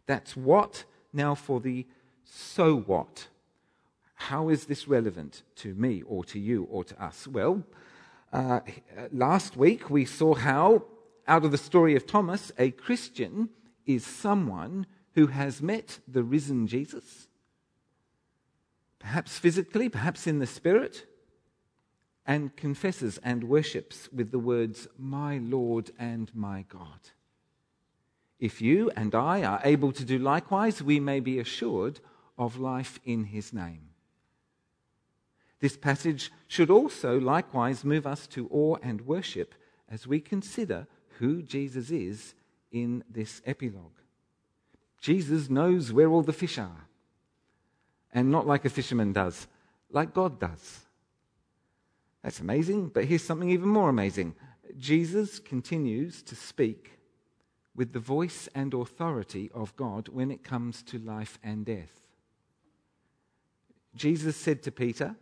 That's 0.07 0.35
what. 0.35 0.83
Now 1.13 1.35
for 1.35 1.59
the 1.59 1.85
so 2.25 2.75
what 2.75 3.27
how 4.17 4.49
is 4.49 4.65
this 4.65 4.87
relevant 4.87 5.43
to 5.55 5.75
me 5.75 6.01
or 6.01 6.23
to 6.25 6.39
you 6.39 6.63
or 6.63 6.83
to 6.83 7.03
us? 7.03 7.27
Well, 7.27 7.63
uh, 8.33 8.61
last 9.11 9.55
week 9.55 9.89
we 9.89 10.05
saw 10.05 10.33
how, 10.33 10.83
out 11.27 11.45
of 11.45 11.51
the 11.51 11.57
story 11.57 11.95
of 11.95 12.07
Thomas, 12.07 12.51
a 12.57 12.71
Christian 12.71 13.49
is 13.85 14.05
someone 14.05 14.87
who 15.13 15.27
has 15.27 15.61
met 15.61 15.99
the 16.07 16.23
risen 16.23 16.67
Jesus, 16.67 17.27
perhaps 18.97 19.37
physically, 19.37 19.87
perhaps 19.87 20.25
in 20.25 20.39
the 20.39 20.47
spirit, 20.47 21.05
and 22.25 22.55
confesses 22.57 23.19
and 23.23 23.43
worships 23.43 24.09
with 24.11 24.31
the 24.31 24.39
words, 24.39 24.87
My 24.97 25.37
Lord 25.37 25.91
and 25.99 26.29
my 26.35 26.65
God. 26.67 27.11
If 28.39 28.61
you 28.61 28.91
and 28.95 29.15
I 29.15 29.43
are 29.43 29.61
able 29.63 29.91
to 29.93 30.05
do 30.05 30.19
likewise, 30.19 30.81
we 30.81 30.99
may 30.99 31.19
be 31.19 31.39
assured 31.39 31.99
of 32.37 32.59
life 32.59 32.99
in 33.03 33.25
his 33.25 33.51
name. 33.51 33.89
This 35.59 35.75
passage 35.75 36.31
should 36.47 36.69
also 36.69 37.19
likewise 37.19 37.83
move 37.83 38.05
us 38.05 38.27
to 38.27 38.47
awe 38.51 38.77
and 38.83 39.01
worship 39.01 39.55
as 39.89 40.05
we 40.05 40.19
consider 40.19 40.85
who 41.17 41.41
Jesus 41.41 41.89
is 41.89 42.35
in 42.71 43.03
this 43.09 43.41
epilogue. 43.45 43.97
Jesus 45.01 45.49
knows 45.49 45.91
where 45.91 46.09
all 46.09 46.21
the 46.21 46.33
fish 46.33 46.59
are, 46.59 46.87
and 48.13 48.31
not 48.31 48.45
like 48.45 48.65
a 48.65 48.69
fisherman 48.69 49.13
does, 49.13 49.47
like 49.89 50.13
God 50.13 50.39
does. 50.39 50.81
That's 52.21 52.39
amazing, 52.39 52.89
but 52.89 53.05
here's 53.05 53.23
something 53.23 53.49
even 53.49 53.69
more 53.69 53.89
amazing. 53.89 54.35
Jesus 54.77 55.39
continues 55.39 56.21
to 56.23 56.35
speak 56.35 56.96
with 57.77 57.93
the 57.93 57.99
voice 57.99 58.49
and 58.53 58.73
authority 58.73 59.49
of 59.53 59.73
God 59.77 60.09
when 60.09 60.31
it 60.31 60.43
comes 60.43 60.83
to 60.83 60.97
life 60.97 61.39
and 61.41 61.65
death. 61.65 62.01
Jesus 63.95 64.35
said 64.35 64.61
to 64.63 64.71
Peter, 64.71 65.15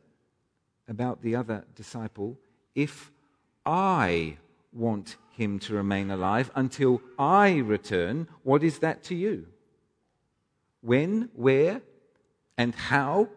about 0.88 1.22
the 1.22 1.36
other 1.36 1.66
disciple 1.76 2.38
if 2.74 3.12
I 3.66 4.38
want 4.72 5.18
him 5.32 5.60
to 5.60 5.74
remain 5.74 6.12
alive 6.12 6.52
until 6.56 7.02
I 7.18 7.58
return, 7.58 8.28
what 8.44 8.64
is 8.64 8.80
that 8.80 9.04
to 9.06 9.16
you? 9.16 9.48
When, 10.82 11.30
where, 11.34 11.82
and 12.58 12.76
how 12.76 13.30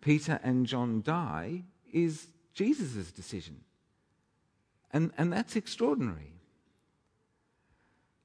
Peter 0.00 0.38
and 0.42 0.66
John 0.66 1.02
die 1.02 1.64
is 1.92 2.28
Jesus' 2.52 3.10
decision. 3.10 3.62
And, 4.92 5.12
and 5.16 5.32
that's 5.32 5.56
extraordinary. 5.56 6.35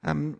Um, 0.03 0.39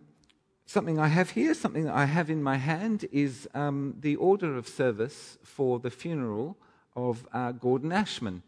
something 0.66 1.00
I 1.00 1.08
have 1.08 1.32
here, 1.32 1.54
something 1.54 1.86
that 1.86 1.94
I 1.94 2.06
have 2.06 2.30
in 2.30 2.42
my 2.42 2.58
hand, 2.58 3.06
is 3.12 3.48
um, 3.54 3.96
the 4.00 4.16
order 4.16 4.58
of 4.58 4.68
service 4.68 5.38
for 5.44 5.80
the 5.80 5.92
funeral 5.92 6.58
of 6.96 7.28
uh, 7.34 7.52
Gordon 7.52 7.92
Ashman, 7.92 8.42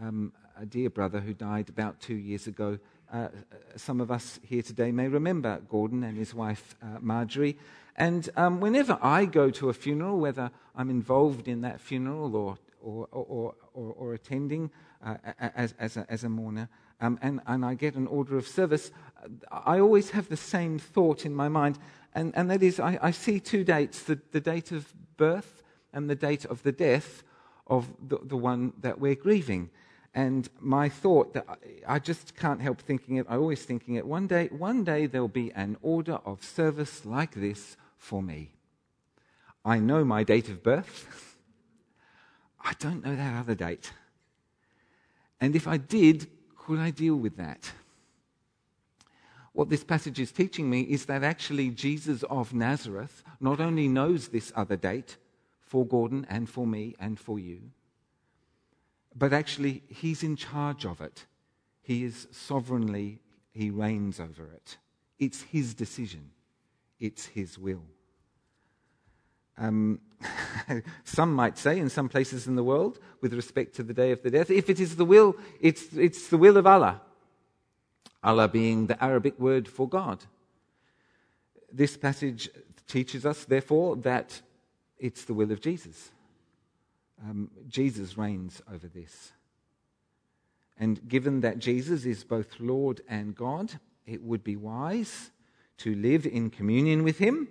um, 0.00 0.32
a 0.56 0.64
dear 0.64 0.90
brother 0.90 1.20
who 1.20 1.34
died 1.34 1.68
about 1.68 2.00
two 2.00 2.14
years 2.14 2.46
ago. 2.46 2.78
Uh, 3.12 3.28
some 3.74 4.00
of 4.00 4.10
us 4.12 4.38
here 4.44 4.62
today 4.62 4.92
may 4.92 5.08
remember 5.08 5.60
Gordon 5.68 6.04
and 6.04 6.16
his 6.16 6.32
wife 6.34 6.76
uh, 6.82 6.98
Marjorie. 7.00 7.58
And 7.96 8.30
um, 8.36 8.60
whenever 8.60 8.96
I 9.02 9.24
go 9.24 9.50
to 9.50 9.68
a 9.68 9.72
funeral, 9.72 10.18
whether 10.18 10.52
I'm 10.76 10.88
involved 10.88 11.48
in 11.48 11.62
that 11.62 11.80
funeral 11.80 12.36
or, 12.36 12.58
or, 12.80 13.08
or, 13.10 13.54
or, 13.74 13.92
or 13.92 14.14
attending 14.14 14.70
uh, 15.04 15.16
as, 15.38 15.74
as, 15.78 15.96
a, 15.96 16.06
as 16.08 16.22
a 16.22 16.28
mourner, 16.28 16.68
um, 17.00 17.18
and, 17.22 17.40
and 17.46 17.64
I 17.64 17.74
get 17.74 17.94
an 17.94 18.06
order 18.06 18.36
of 18.36 18.46
service, 18.46 18.90
I 19.50 19.78
always 19.78 20.10
have 20.10 20.28
the 20.28 20.36
same 20.36 20.78
thought 20.78 21.24
in 21.24 21.34
my 21.34 21.48
mind, 21.48 21.78
and, 22.14 22.32
and 22.36 22.50
that 22.50 22.62
is 22.62 22.80
I, 22.80 22.98
I 23.00 23.10
see 23.10 23.40
two 23.40 23.64
dates 23.64 24.02
the, 24.02 24.18
the 24.32 24.40
date 24.40 24.72
of 24.72 24.92
birth 25.16 25.62
and 25.92 26.08
the 26.08 26.14
date 26.14 26.44
of 26.44 26.62
the 26.62 26.72
death 26.72 27.22
of 27.66 27.88
the, 28.06 28.18
the 28.22 28.36
one 28.36 28.72
that 28.80 28.98
we're 28.98 29.14
grieving. 29.14 29.70
And 30.12 30.48
my 30.58 30.88
thought 30.88 31.34
that 31.34 31.46
I 31.86 32.00
just 32.00 32.34
can't 32.34 32.60
help 32.60 32.80
thinking 32.80 33.16
it, 33.16 33.26
I 33.28 33.36
always 33.36 33.62
thinking 33.62 33.94
it, 33.94 34.06
one 34.06 34.26
day, 34.26 34.48
one 34.48 34.82
day 34.82 35.06
there'll 35.06 35.28
be 35.28 35.52
an 35.52 35.76
order 35.82 36.18
of 36.24 36.42
service 36.42 37.04
like 37.04 37.34
this 37.34 37.76
for 37.96 38.20
me. 38.20 38.50
I 39.64 39.78
know 39.78 40.04
my 40.04 40.24
date 40.24 40.48
of 40.48 40.64
birth. 40.64 41.36
I 42.64 42.72
don't 42.80 43.04
know 43.04 43.14
that 43.14 43.38
other 43.38 43.54
date. 43.54 43.92
And 45.40 45.54
if 45.54 45.68
I 45.68 45.76
did, 45.76 46.26
could 46.70 46.78
I 46.78 46.90
deal 46.90 47.16
with 47.16 47.36
that? 47.36 47.72
What 49.54 49.70
this 49.70 49.82
passage 49.82 50.20
is 50.20 50.30
teaching 50.30 50.70
me 50.70 50.82
is 50.82 51.06
that 51.06 51.24
actually 51.24 51.70
Jesus 51.70 52.22
of 52.22 52.54
Nazareth 52.54 53.24
not 53.40 53.58
only 53.60 53.88
knows 53.88 54.28
this 54.28 54.52
other 54.54 54.76
date 54.76 55.16
for 55.58 55.84
Gordon 55.84 56.24
and 56.30 56.48
for 56.48 56.68
me 56.68 56.94
and 57.00 57.18
for 57.18 57.40
you, 57.40 57.72
but 59.16 59.32
actually 59.32 59.82
he's 59.88 60.22
in 60.22 60.36
charge 60.36 60.84
of 60.86 61.00
it. 61.00 61.26
He 61.82 62.04
is 62.04 62.28
sovereignly, 62.30 63.18
he 63.50 63.70
reigns 63.70 64.20
over 64.20 64.52
it. 64.54 64.78
It's 65.18 65.42
his 65.42 65.74
decision, 65.74 66.30
it's 67.00 67.26
his 67.26 67.58
will. 67.58 67.82
Um, 69.58 70.00
some 71.04 71.34
might 71.34 71.58
say 71.58 71.78
in 71.78 71.88
some 71.88 72.08
places 72.08 72.46
in 72.46 72.56
the 72.56 72.64
world, 72.64 72.98
with 73.20 73.34
respect 73.34 73.74
to 73.76 73.82
the 73.82 73.94
day 73.94 74.12
of 74.12 74.22
the 74.22 74.30
death, 74.30 74.50
if 74.50 74.70
it 74.70 74.80
is 74.80 74.96
the 74.96 75.04
will, 75.04 75.36
it's, 75.60 75.92
it's 75.96 76.28
the 76.28 76.38
will 76.38 76.56
of 76.56 76.66
Allah. 76.66 77.00
Allah 78.22 78.48
being 78.48 78.86
the 78.86 79.02
Arabic 79.02 79.38
word 79.38 79.66
for 79.66 79.88
God. 79.88 80.24
This 81.72 81.96
passage 81.96 82.48
teaches 82.86 83.24
us, 83.24 83.44
therefore, 83.44 83.96
that 83.96 84.40
it's 84.98 85.24
the 85.24 85.34
will 85.34 85.52
of 85.52 85.60
Jesus. 85.60 86.10
Um, 87.22 87.50
Jesus 87.68 88.18
reigns 88.18 88.60
over 88.72 88.88
this. 88.88 89.32
And 90.78 91.06
given 91.08 91.40
that 91.42 91.58
Jesus 91.58 92.04
is 92.04 92.24
both 92.24 92.58
Lord 92.58 93.02
and 93.08 93.34
God, 93.34 93.78
it 94.06 94.22
would 94.22 94.42
be 94.42 94.56
wise 94.56 95.30
to 95.78 95.94
live 95.94 96.26
in 96.26 96.50
communion 96.50 97.04
with 97.04 97.18
Him, 97.18 97.48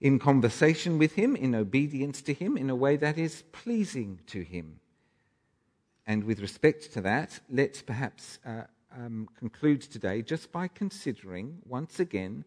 in 0.00 0.18
conversation 0.18 0.98
with 0.98 1.14
Him, 1.14 1.34
in 1.34 1.54
obedience 1.54 2.22
to 2.22 2.32
Him, 2.32 2.56
in 2.56 2.70
a 2.70 2.76
way 2.76 2.96
that 2.96 3.18
is 3.18 3.42
pleasing 3.52 4.20
to 4.28 4.42
Him. 4.42 4.80
And 6.06 6.24
with 6.24 6.40
respect 6.40 6.92
to 6.94 7.00
that, 7.02 7.40
let's 7.50 7.82
perhaps 7.82 8.38
uh, 8.46 8.62
um, 8.96 9.28
conclude 9.38 9.82
today 9.82 10.22
just 10.22 10.50
by 10.52 10.68
considering 10.68 11.58
once 11.66 12.00
again 12.00 12.44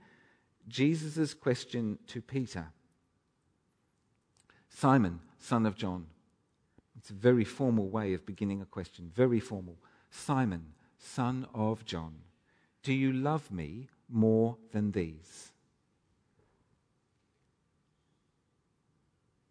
Jesus' 0.67 1.33
question 1.33 1.99
to 2.07 2.21
Peter 2.21 2.67
Simon, 4.69 5.19
son 5.37 5.65
of 5.65 5.75
John. 5.75 6.07
It's 6.97 7.09
a 7.09 7.13
very 7.13 7.43
formal 7.43 7.89
way 7.89 8.13
of 8.13 8.25
beginning 8.25 8.61
a 8.61 8.65
question, 8.65 9.11
very 9.13 9.39
formal. 9.39 9.77
Simon, 10.09 10.73
son 10.97 11.47
of 11.53 11.83
John, 11.85 12.15
do 12.83 12.93
you 12.93 13.11
love 13.11 13.51
me 13.51 13.89
more 14.09 14.57
than 14.71 14.91
these? 14.91 15.50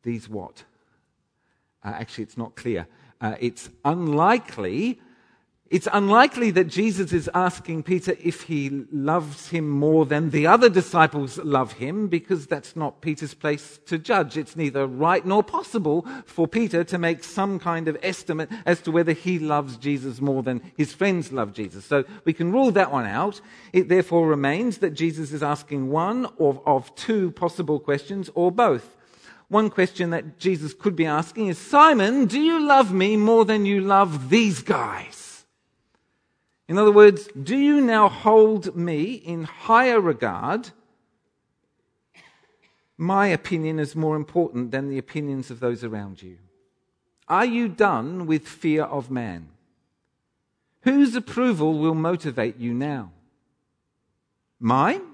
These 0.02 0.28
what? 0.28 0.64
Uh, 1.84 1.88
actually, 1.88 2.24
it's 2.24 2.38
not 2.38 2.54
clear. 2.56 2.86
Uh, 3.20 3.36
it's 3.40 3.70
unlikely 3.84 5.00
it's 5.70 5.86
unlikely 5.92 6.50
that 6.50 6.64
Jesus 6.64 7.12
is 7.12 7.30
asking 7.32 7.84
Peter 7.84 8.16
if 8.20 8.42
he 8.42 8.70
loves 8.90 9.50
him 9.50 9.70
more 9.70 10.04
than 10.04 10.30
the 10.30 10.48
other 10.48 10.68
disciples 10.68 11.38
love 11.38 11.74
him, 11.74 12.08
because 12.08 12.48
that's 12.48 12.74
not 12.74 13.00
Peter's 13.00 13.34
place 13.34 13.78
to 13.86 13.96
judge. 13.96 14.36
It's 14.36 14.56
neither 14.56 14.84
right 14.84 15.24
nor 15.24 15.44
possible 15.44 16.04
for 16.26 16.48
Peter 16.48 16.82
to 16.82 16.98
make 16.98 17.22
some 17.22 17.60
kind 17.60 17.86
of 17.86 17.96
estimate 18.02 18.50
as 18.66 18.80
to 18.80 18.90
whether 18.90 19.12
he 19.12 19.38
loves 19.38 19.76
Jesus 19.76 20.20
more 20.20 20.42
than 20.42 20.60
his 20.76 20.92
friends 20.92 21.30
love 21.30 21.52
Jesus. 21.52 21.84
So 21.84 22.02
we 22.24 22.32
can 22.32 22.50
rule 22.50 22.72
that 22.72 22.90
one 22.90 23.06
out. 23.06 23.40
It 23.72 23.88
therefore 23.88 24.26
remains 24.26 24.78
that 24.78 24.94
Jesus 24.94 25.30
is 25.30 25.42
asking 25.44 25.88
one 25.88 26.26
of, 26.40 26.60
of 26.66 26.92
two 26.96 27.30
possible 27.30 27.78
questions, 27.78 28.28
or 28.34 28.50
both. 28.50 28.96
One 29.50 29.68
question 29.68 30.10
that 30.10 30.38
Jesus 30.38 30.72
could 30.72 30.94
be 30.94 31.06
asking 31.06 31.48
is 31.48 31.58
Simon, 31.58 32.26
do 32.26 32.40
you 32.40 32.64
love 32.64 32.92
me 32.92 33.16
more 33.16 33.44
than 33.44 33.66
you 33.66 33.80
love 33.80 34.30
these 34.30 34.62
guys? 34.62 35.44
In 36.68 36.78
other 36.78 36.92
words, 36.92 37.28
do 37.30 37.56
you 37.56 37.80
now 37.80 38.08
hold 38.08 38.76
me 38.76 39.14
in 39.14 39.42
higher 39.42 40.00
regard? 40.00 40.70
My 42.96 43.26
opinion 43.26 43.80
is 43.80 43.96
more 43.96 44.14
important 44.14 44.70
than 44.70 44.88
the 44.88 44.98
opinions 44.98 45.50
of 45.50 45.58
those 45.58 45.82
around 45.82 46.22
you. 46.22 46.38
Are 47.26 47.44
you 47.44 47.68
done 47.68 48.26
with 48.26 48.46
fear 48.46 48.84
of 48.84 49.10
man? 49.10 49.48
Whose 50.82 51.16
approval 51.16 51.76
will 51.76 51.96
motivate 51.96 52.58
you 52.58 52.72
now? 52.72 53.10
Mine? 54.60 55.09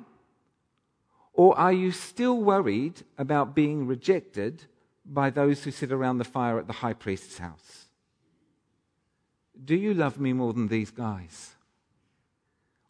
Or 1.36 1.56
are 1.58 1.72
you 1.72 1.92
still 1.92 2.38
worried 2.38 3.02
about 3.18 3.54
being 3.54 3.86
rejected 3.86 4.64
by 5.04 5.28
those 5.28 5.62
who 5.62 5.70
sit 5.70 5.92
around 5.92 6.18
the 6.18 6.24
fire 6.24 6.58
at 6.58 6.66
the 6.66 6.72
high 6.72 6.94
priest's 6.94 7.38
house? 7.38 7.84
Do 9.62 9.76
you 9.76 9.92
love 9.92 10.18
me 10.18 10.32
more 10.32 10.54
than 10.54 10.68
these 10.68 10.90
guys? 10.90 11.54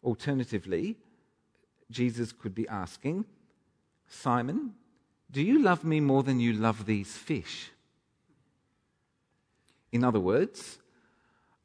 Alternatively, 0.01 0.95
Jesus 1.91 2.31
could 2.31 2.55
be 2.55 2.67
asking, 2.69 3.25
Simon, 4.07 4.73
do 5.29 5.41
you 5.41 5.61
love 5.61 5.83
me 5.83 5.99
more 5.99 6.23
than 6.23 6.39
you 6.39 6.53
love 6.53 6.85
these 6.85 7.15
fish? 7.15 7.71
In 9.91 10.05
other 10.05 10.19
words, 10.19 10.79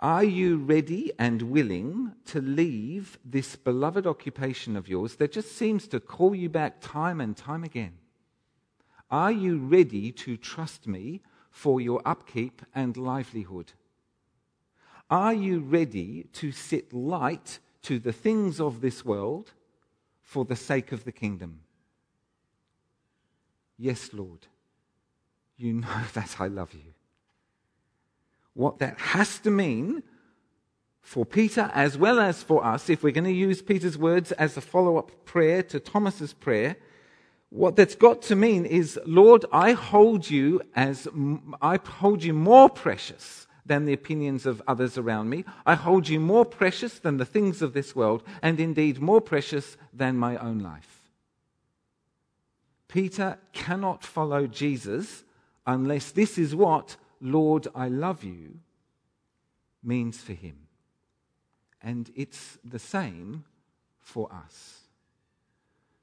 are 0.03 0.25
you 0.25 0.57
ready 0.57 1.13
and 1.17 1.41
willing 1.43 2.13
to 2.25 2.41
leave 2.41 3.21
this 3.25 3.55
beloved 3.55 4.05
occupation 4.05 4.77
of 4.77 4.89
yours 4.89 5.15
that 5.17 5.31
just 5.31 5.57
seems 5.57 5.87
to 5.87 6.01
call 6.01 6.35
you 6.35 6.49
back 6.49 6.81
time 6.81 7.21
and 7.21 7.37
time 7.37 7.63
again? 7.63 7.93
Are 9.13 9.31
you 9.31 9.59
ready 9.59 10.11
to 10.11 10.37
trust 10.37 10.89
me 10.89 11.21
for 11.53 11.81
your 11.81 12.03
upkeep 12.05 12.63
and 12.75 12.97
livelihood? 12.97 13.75
Are 15.09 15.35
you 15.35 15.61
ready 15.61 16.25
to 16.33 16.51
sit 16.51 16.93
light 16.93 17.61
to 17.83 18.01
the 18.01 18.13
things 18.13 18.61
of 18.61 18.81
this 18.81 19.05
world 19.05 19.53
for 20.21 20.45
the 20.45 20.57
sake 20.57 20.91
of 20.91 21.05
the 21.05 21.13
kingdom? 21.13 21.61
Yes, 23.79 24.11
Lord, 24.13 24.49
you 25.57 25.75
know 25.75 26.03
that 26.15 26.41
I 26.41 26.49
love 26.49 26.75
you. 26.75 26.93
What 28.55 28.79
that 28.79 28.99
has 28.99 29.39
to 29.41 29.51
mean 29.51 30.03
for 31.01 31.27
Peter 31.27 31.71
as 31.75 31.99
well 31.99 32.21
as 32.21 32.43
for 32.43 32.65
us, 32.65 32.89
if 32.89 33.03
we're 33.03 33.13
going 33.13 33.25
to 33.25 33.33
use 33.33 33.61
Peter's 33.61 33.99
words 33.99 34.33
as 34.33 34.57
a 34.57 34.61
follow 34.61 34.97
up 34.97 35.25
prayer 35.25 35.63
to 35.65 35.81
Thomas's 35.81 36.33
prayer, 36.33 36.77
what 37.51 37.77
that's 37.77 37.95
got 37.95 38.23
to 38.23 38.37
mean 38.37 38.65
is, 38.65 38.99
Lord, 39.05 39.45
I 39.53 39.73
hold 39.73 40.31
you 40.31 40.63
as, 40.75 41.07
I 41.61 41.79
hold 41.85 42.25
you 42.25 42.33
more 42.33 42.71
precious 42.71 43.47
than 43.67 43.85
the 43.85 43.93
opinions 43.93 44.47
of 44.47 44.63
others 44.67 44.97
around 44.97 45.29
me. 45.29 45.45
I 45.67 45.75
hold 45.75 46.09
you 46.09 46.19
more 46.19 46.45
precious 46.45 46.99
than 46.99 47.19
the 47.19 47.27
things 47.27 47.63
of 47.63 47.75
this 47.75 47.95
world, 47.95 48.23
and 48.41 48.59
indeed 48.59 49.01
more 49.01 49.21
precious 49.21 49.77
than 49.93 50.17
my 50.17 50.37
own 50.39 50.61
life. 50.61 51.11
Peter 52.89 53.39
cannot 53.53 54.05
follow 54.05 54.47
Jesus 54.47 55.25
unless 55.67 56.11
this 56.11 56.39
is 56.39 56.55
what, 56.55 56.97
Lord, 57.23 57.69
I 57.73 57.89
love 57.89 58.25
you, 58.25 58.59
means 59.83 60.21
for 60.21 60.33
him. 60.33 60.57
And 61.81 62.11
it's 62.17 62.59
the 62.65 62.81
same 62.81 63.45
for 64.01 64.29
us. 64.33 64.81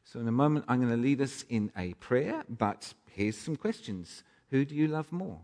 So, 0.05 0.19
in 0.19 0.27
a 0.27 0.31
moment, 0.31 0.65
I'm 0.67 0.79
going 0.79 0.91
to 0.91 0.97
lead 0.97 1.21
us 1.21 1.45
in 1.49 1.71
a 1.77 1.93
prayer, 1.95 2.43
but 2.49 2.93
here's 3.11 3.37
some 3.37 3.57
questions 3.57 4.23
Who 4.49 4.65
do 4.65 4.73
you 4.73 4.87
love 4.87 5.11
more? 5.11 5.39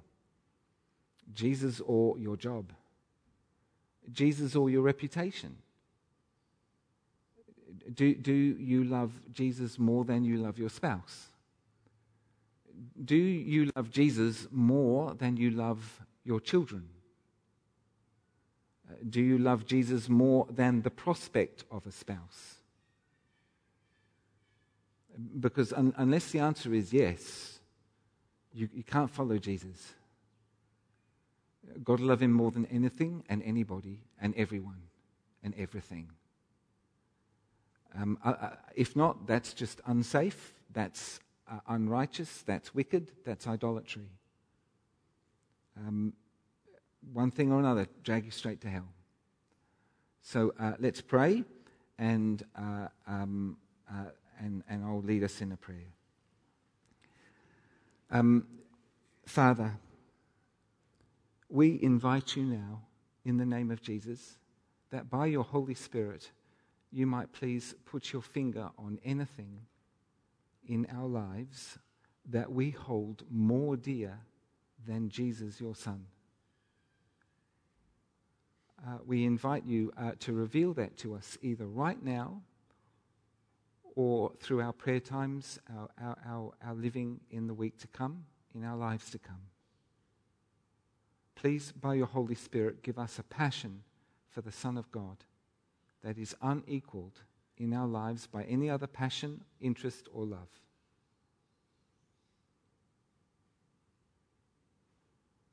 Jesus 1.33 1.81
or 1.85 2.17
your 2.17 2.37
job? 2.37 2.71
Jesus 4.11 4.55
or 4.55 4.69
your 4.69 4.81
reputation? 4.81 5.57
Do, 7.93 8.15
do 8.15 8.33
you 8.33 8.85
love 8.85 9.11
Jesus 9.31 9.77
more 9.77 10.05
than 10.05 10.23
you 10.23 10.37
love 10.37 10.57
your 10.57 10.69
spouse? 10.69 11.27
Do 13.03 13.15
you 13.15 13.71
love 13.75 13.89
Jesus 13.91 14.47
more 14.51 15.13
than 15.13 15.37
you 15.37 15.51
love 15.51 16.01
your 16.23 16.39
children? 16.39 16.89
Do 19.09 19.21
you 19.21 19.37
love 19.37 19.65
Jesus 19.65 20.09
more 20.09 20.47
than 20.49 20.81
the 20.81 20.89
prospect 20.89 21.63
of 21.71 21.85
a 21.85 21.91
spouse? 21.91 22.55
Because 25.39 25.73
un- 25.73 25.93
unless 25.97 26.31
the 26.31 26.39
answer 26.39 26.73
is 26.73 26.93
yes, 26.93 27.59
you, 28.53 28.69
you 28.73 28.83
can't 28.83 29.09
follow 29.09 29.37
Jesus. 29.37 29.93
God 31.83 31.99
love 31.99 32.21
him 32.21 32.31
more 32.31 32.51
than 32.51 32.65
anything 32.67 33.23
and 33.29 33.41
anybody 33.43 33.99
and 34.21 34.35
everyone 34.35 34.81
and 35.43 35.53
everything. 35.57 36.09
Um, 37.97 38.17
uh, 38.23 38.29
uh, 38.29 38.49
if 38.75 38.95
not, 38.95 39.25
that's 39.25 39.53
just 39.53 39.81
unsafe, 39.85 40.53
that's 40.73 41.19
uh, 41.49 41.59
unrighteous, 41.67 42.43
that's 42.43 42.73
wicked, 42.73 43.11
that's 43.25 43.47
idolatry. 43.47 44.09
Um, 45.77 46.13
one 47.13 47.31
thing 47.31 47.51
or 47.51 47.59
another 47.59 47.87
drag 48.03 48.25
you 48.25 48.31
straight 48.31 48.61
to 48.61 48.69
hell. 48.69 48.87
So 50.21 50.53
uh, 50.59 50.73
let's 50.79 51.01
pray, 51.01 51.43
and, 51.99 52.43
uh, 52.57 52.87
um, 53.07 53.57
uh, 53.89 54.05
and, 54.39 54.63
and 54.67 54.83
I'll 54.83 55.01
lead 55.01 55.23
us 55.23 55.41
in 55.41 55.51
a 55.51 55.57
prayer. 55.57 55.93
Um, 58.09 58.47
Father, 59.25 59.77
we 61.49 61.79
invite 61.81 62.35
you 62.35 62.43
now, 62.43 62.81
in 63.23 63.37
the 63.37 63.45
name 63.45 63.71
of 63.71 63.81
Jesus, 63.81 64.37
that 64.91 65.09
by 65.09 65.27
your 65.27 65.43
Holy 65.43 65.73
Spirit, 65.73 66.31
you 66.91 67.05
might 67.05 67.31
please 67.33 67.75
put 67.85 68.13
your 68.13 68.21
finger 68.21 68.69
on 68.77 68.99
anything 69.03 69.59
in 70.67 70.87
our 70.95 71.07
lives 71.07 71.77
that 72.29 72.51
we 72.51 72.71
hold 72.71 73.23
more 73.29 73.75
dear 73.75 74.19
than 74.87 75.09
Jesus, 75.09 75.59
your 75.61 75.75
Son. 75.75 76.05
Uh, 78.85 78.97
we 79.05 79.25
invite 79.25 79.65
you 79.65 79.91
uh, 79.97 80.11
to 80.19 80.33
reveal 80.33 80.73
that 80.73 80.97
to 80.97 81.15
us 81.15 81.37
either 81.41 81.65
right 81.65 82.03
now 82.03 82.41
or 83.95 84.31
through 84.39 84.61
our 84.61 84.73
prayer 84.73 84.99
times, 84.99 85.57
our, 85.75 85.89
our, 86.01 86.17
our, 86.27 86.51
our 86.63 86.73
living 86.75 87.19
in 87.31 87.47
the 87.47 87.53
week 87.53 87.79
to 87.79 87.87
come, 87.87 88.25
in 88.53 88.63
our 88.63 88.75
lives 88.77 89.09
to 89.09 89.17
come. 89.17 89.41
Please, 91.35 91.71
by 91.71 91.93
your 91.95 92.07
Holy 92.07 92.35
Spirit, 92.35 92.83
give 92.83 92.99
us 92.99 93.17
a 93.17 93.23
passion 93.23 93.83
for 94.29 94.41
the 94.41 94.51
Son 94.51 94.77
of 94.77 94.91
God 94.91 95.17
that 96.03 96.17
is 96.17 96.35
unequaled 96.41 97.21
in 97.57 97.73
our 97.73 97.87
lives 97.87 98.27
by 98.27 98.43
any 98.43 98.69
other 98.69 98.87
passion, 98.87 99.41
interest, 99.61 100.07
or 100.13 100.25
love. 100.25 100.49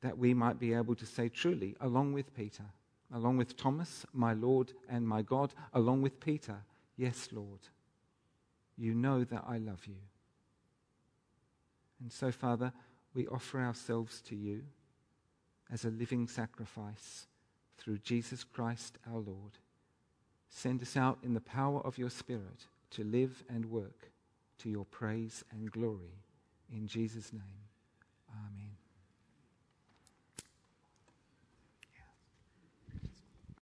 That 0.01 0.17
we 0.17 0.33
might 0.33 0.59
be 0.59 0.73
able 0.73 0.95
to 0.95 1.05
say 1.05 1.29
truly, 1.29 1.75
along 1.79 2.13
with 2.13 2.35
Peter, 2.35 2.65
along 3.13 3.37
with 3.37 3.55
Thomas, 3.55 4.05
my 4.13 4.33
Lord 4.33 4.73
and 4.89 5.07
my 5.07 5.21
God, 5.21 5.53
along 5.73 6.01
with 6.01 6.19
Peter, 6.19 6.57
Yes, 6.95 7.29
Lord, 7.31 7.59
you 8.77 8.93
know 8.93 9.23
that 9.23 9.43
I 9.47 9.57
love 9.57 9.85
you. 9.87 9.95
And 12.01 12.11
so, 12.11 12.31
Father, 12.31 12.71
we 13.13 13.27
offer 13.27 13.59
ourselves 13.59 14.21
to 14.27 14.35
you 14.35 14.63
as 15.71 15.85
a 15.85 15.89
living 15.89 16.27
sacrifice 16.27 17.27
through 17.77 17.99
Jesus 17.99 18.43
Christ 18.43 18.99
our 19.09 19.19
Lord. 19.19 19.57
Send 20.55 20.83
us 20.83 20.95
out 20.95 21.17
in 21.23 21.33
the 21.33 21.41
power 21.41 21.81
of 21.81 21.97
your 21.97 22.11
Spirit 22.11 22.67
to 22.91 23.03
live 23.03 23.43
and 23.49 23.65
work 23.65 24.11
to 24.59 24.69
your 24.69 24.85
praise 24.85 25.43
and 25.51 25.71
glory. 25.71 26.21
In 26.71 26.87
Jesus' 26.87 27.33
name. 27.33 27.62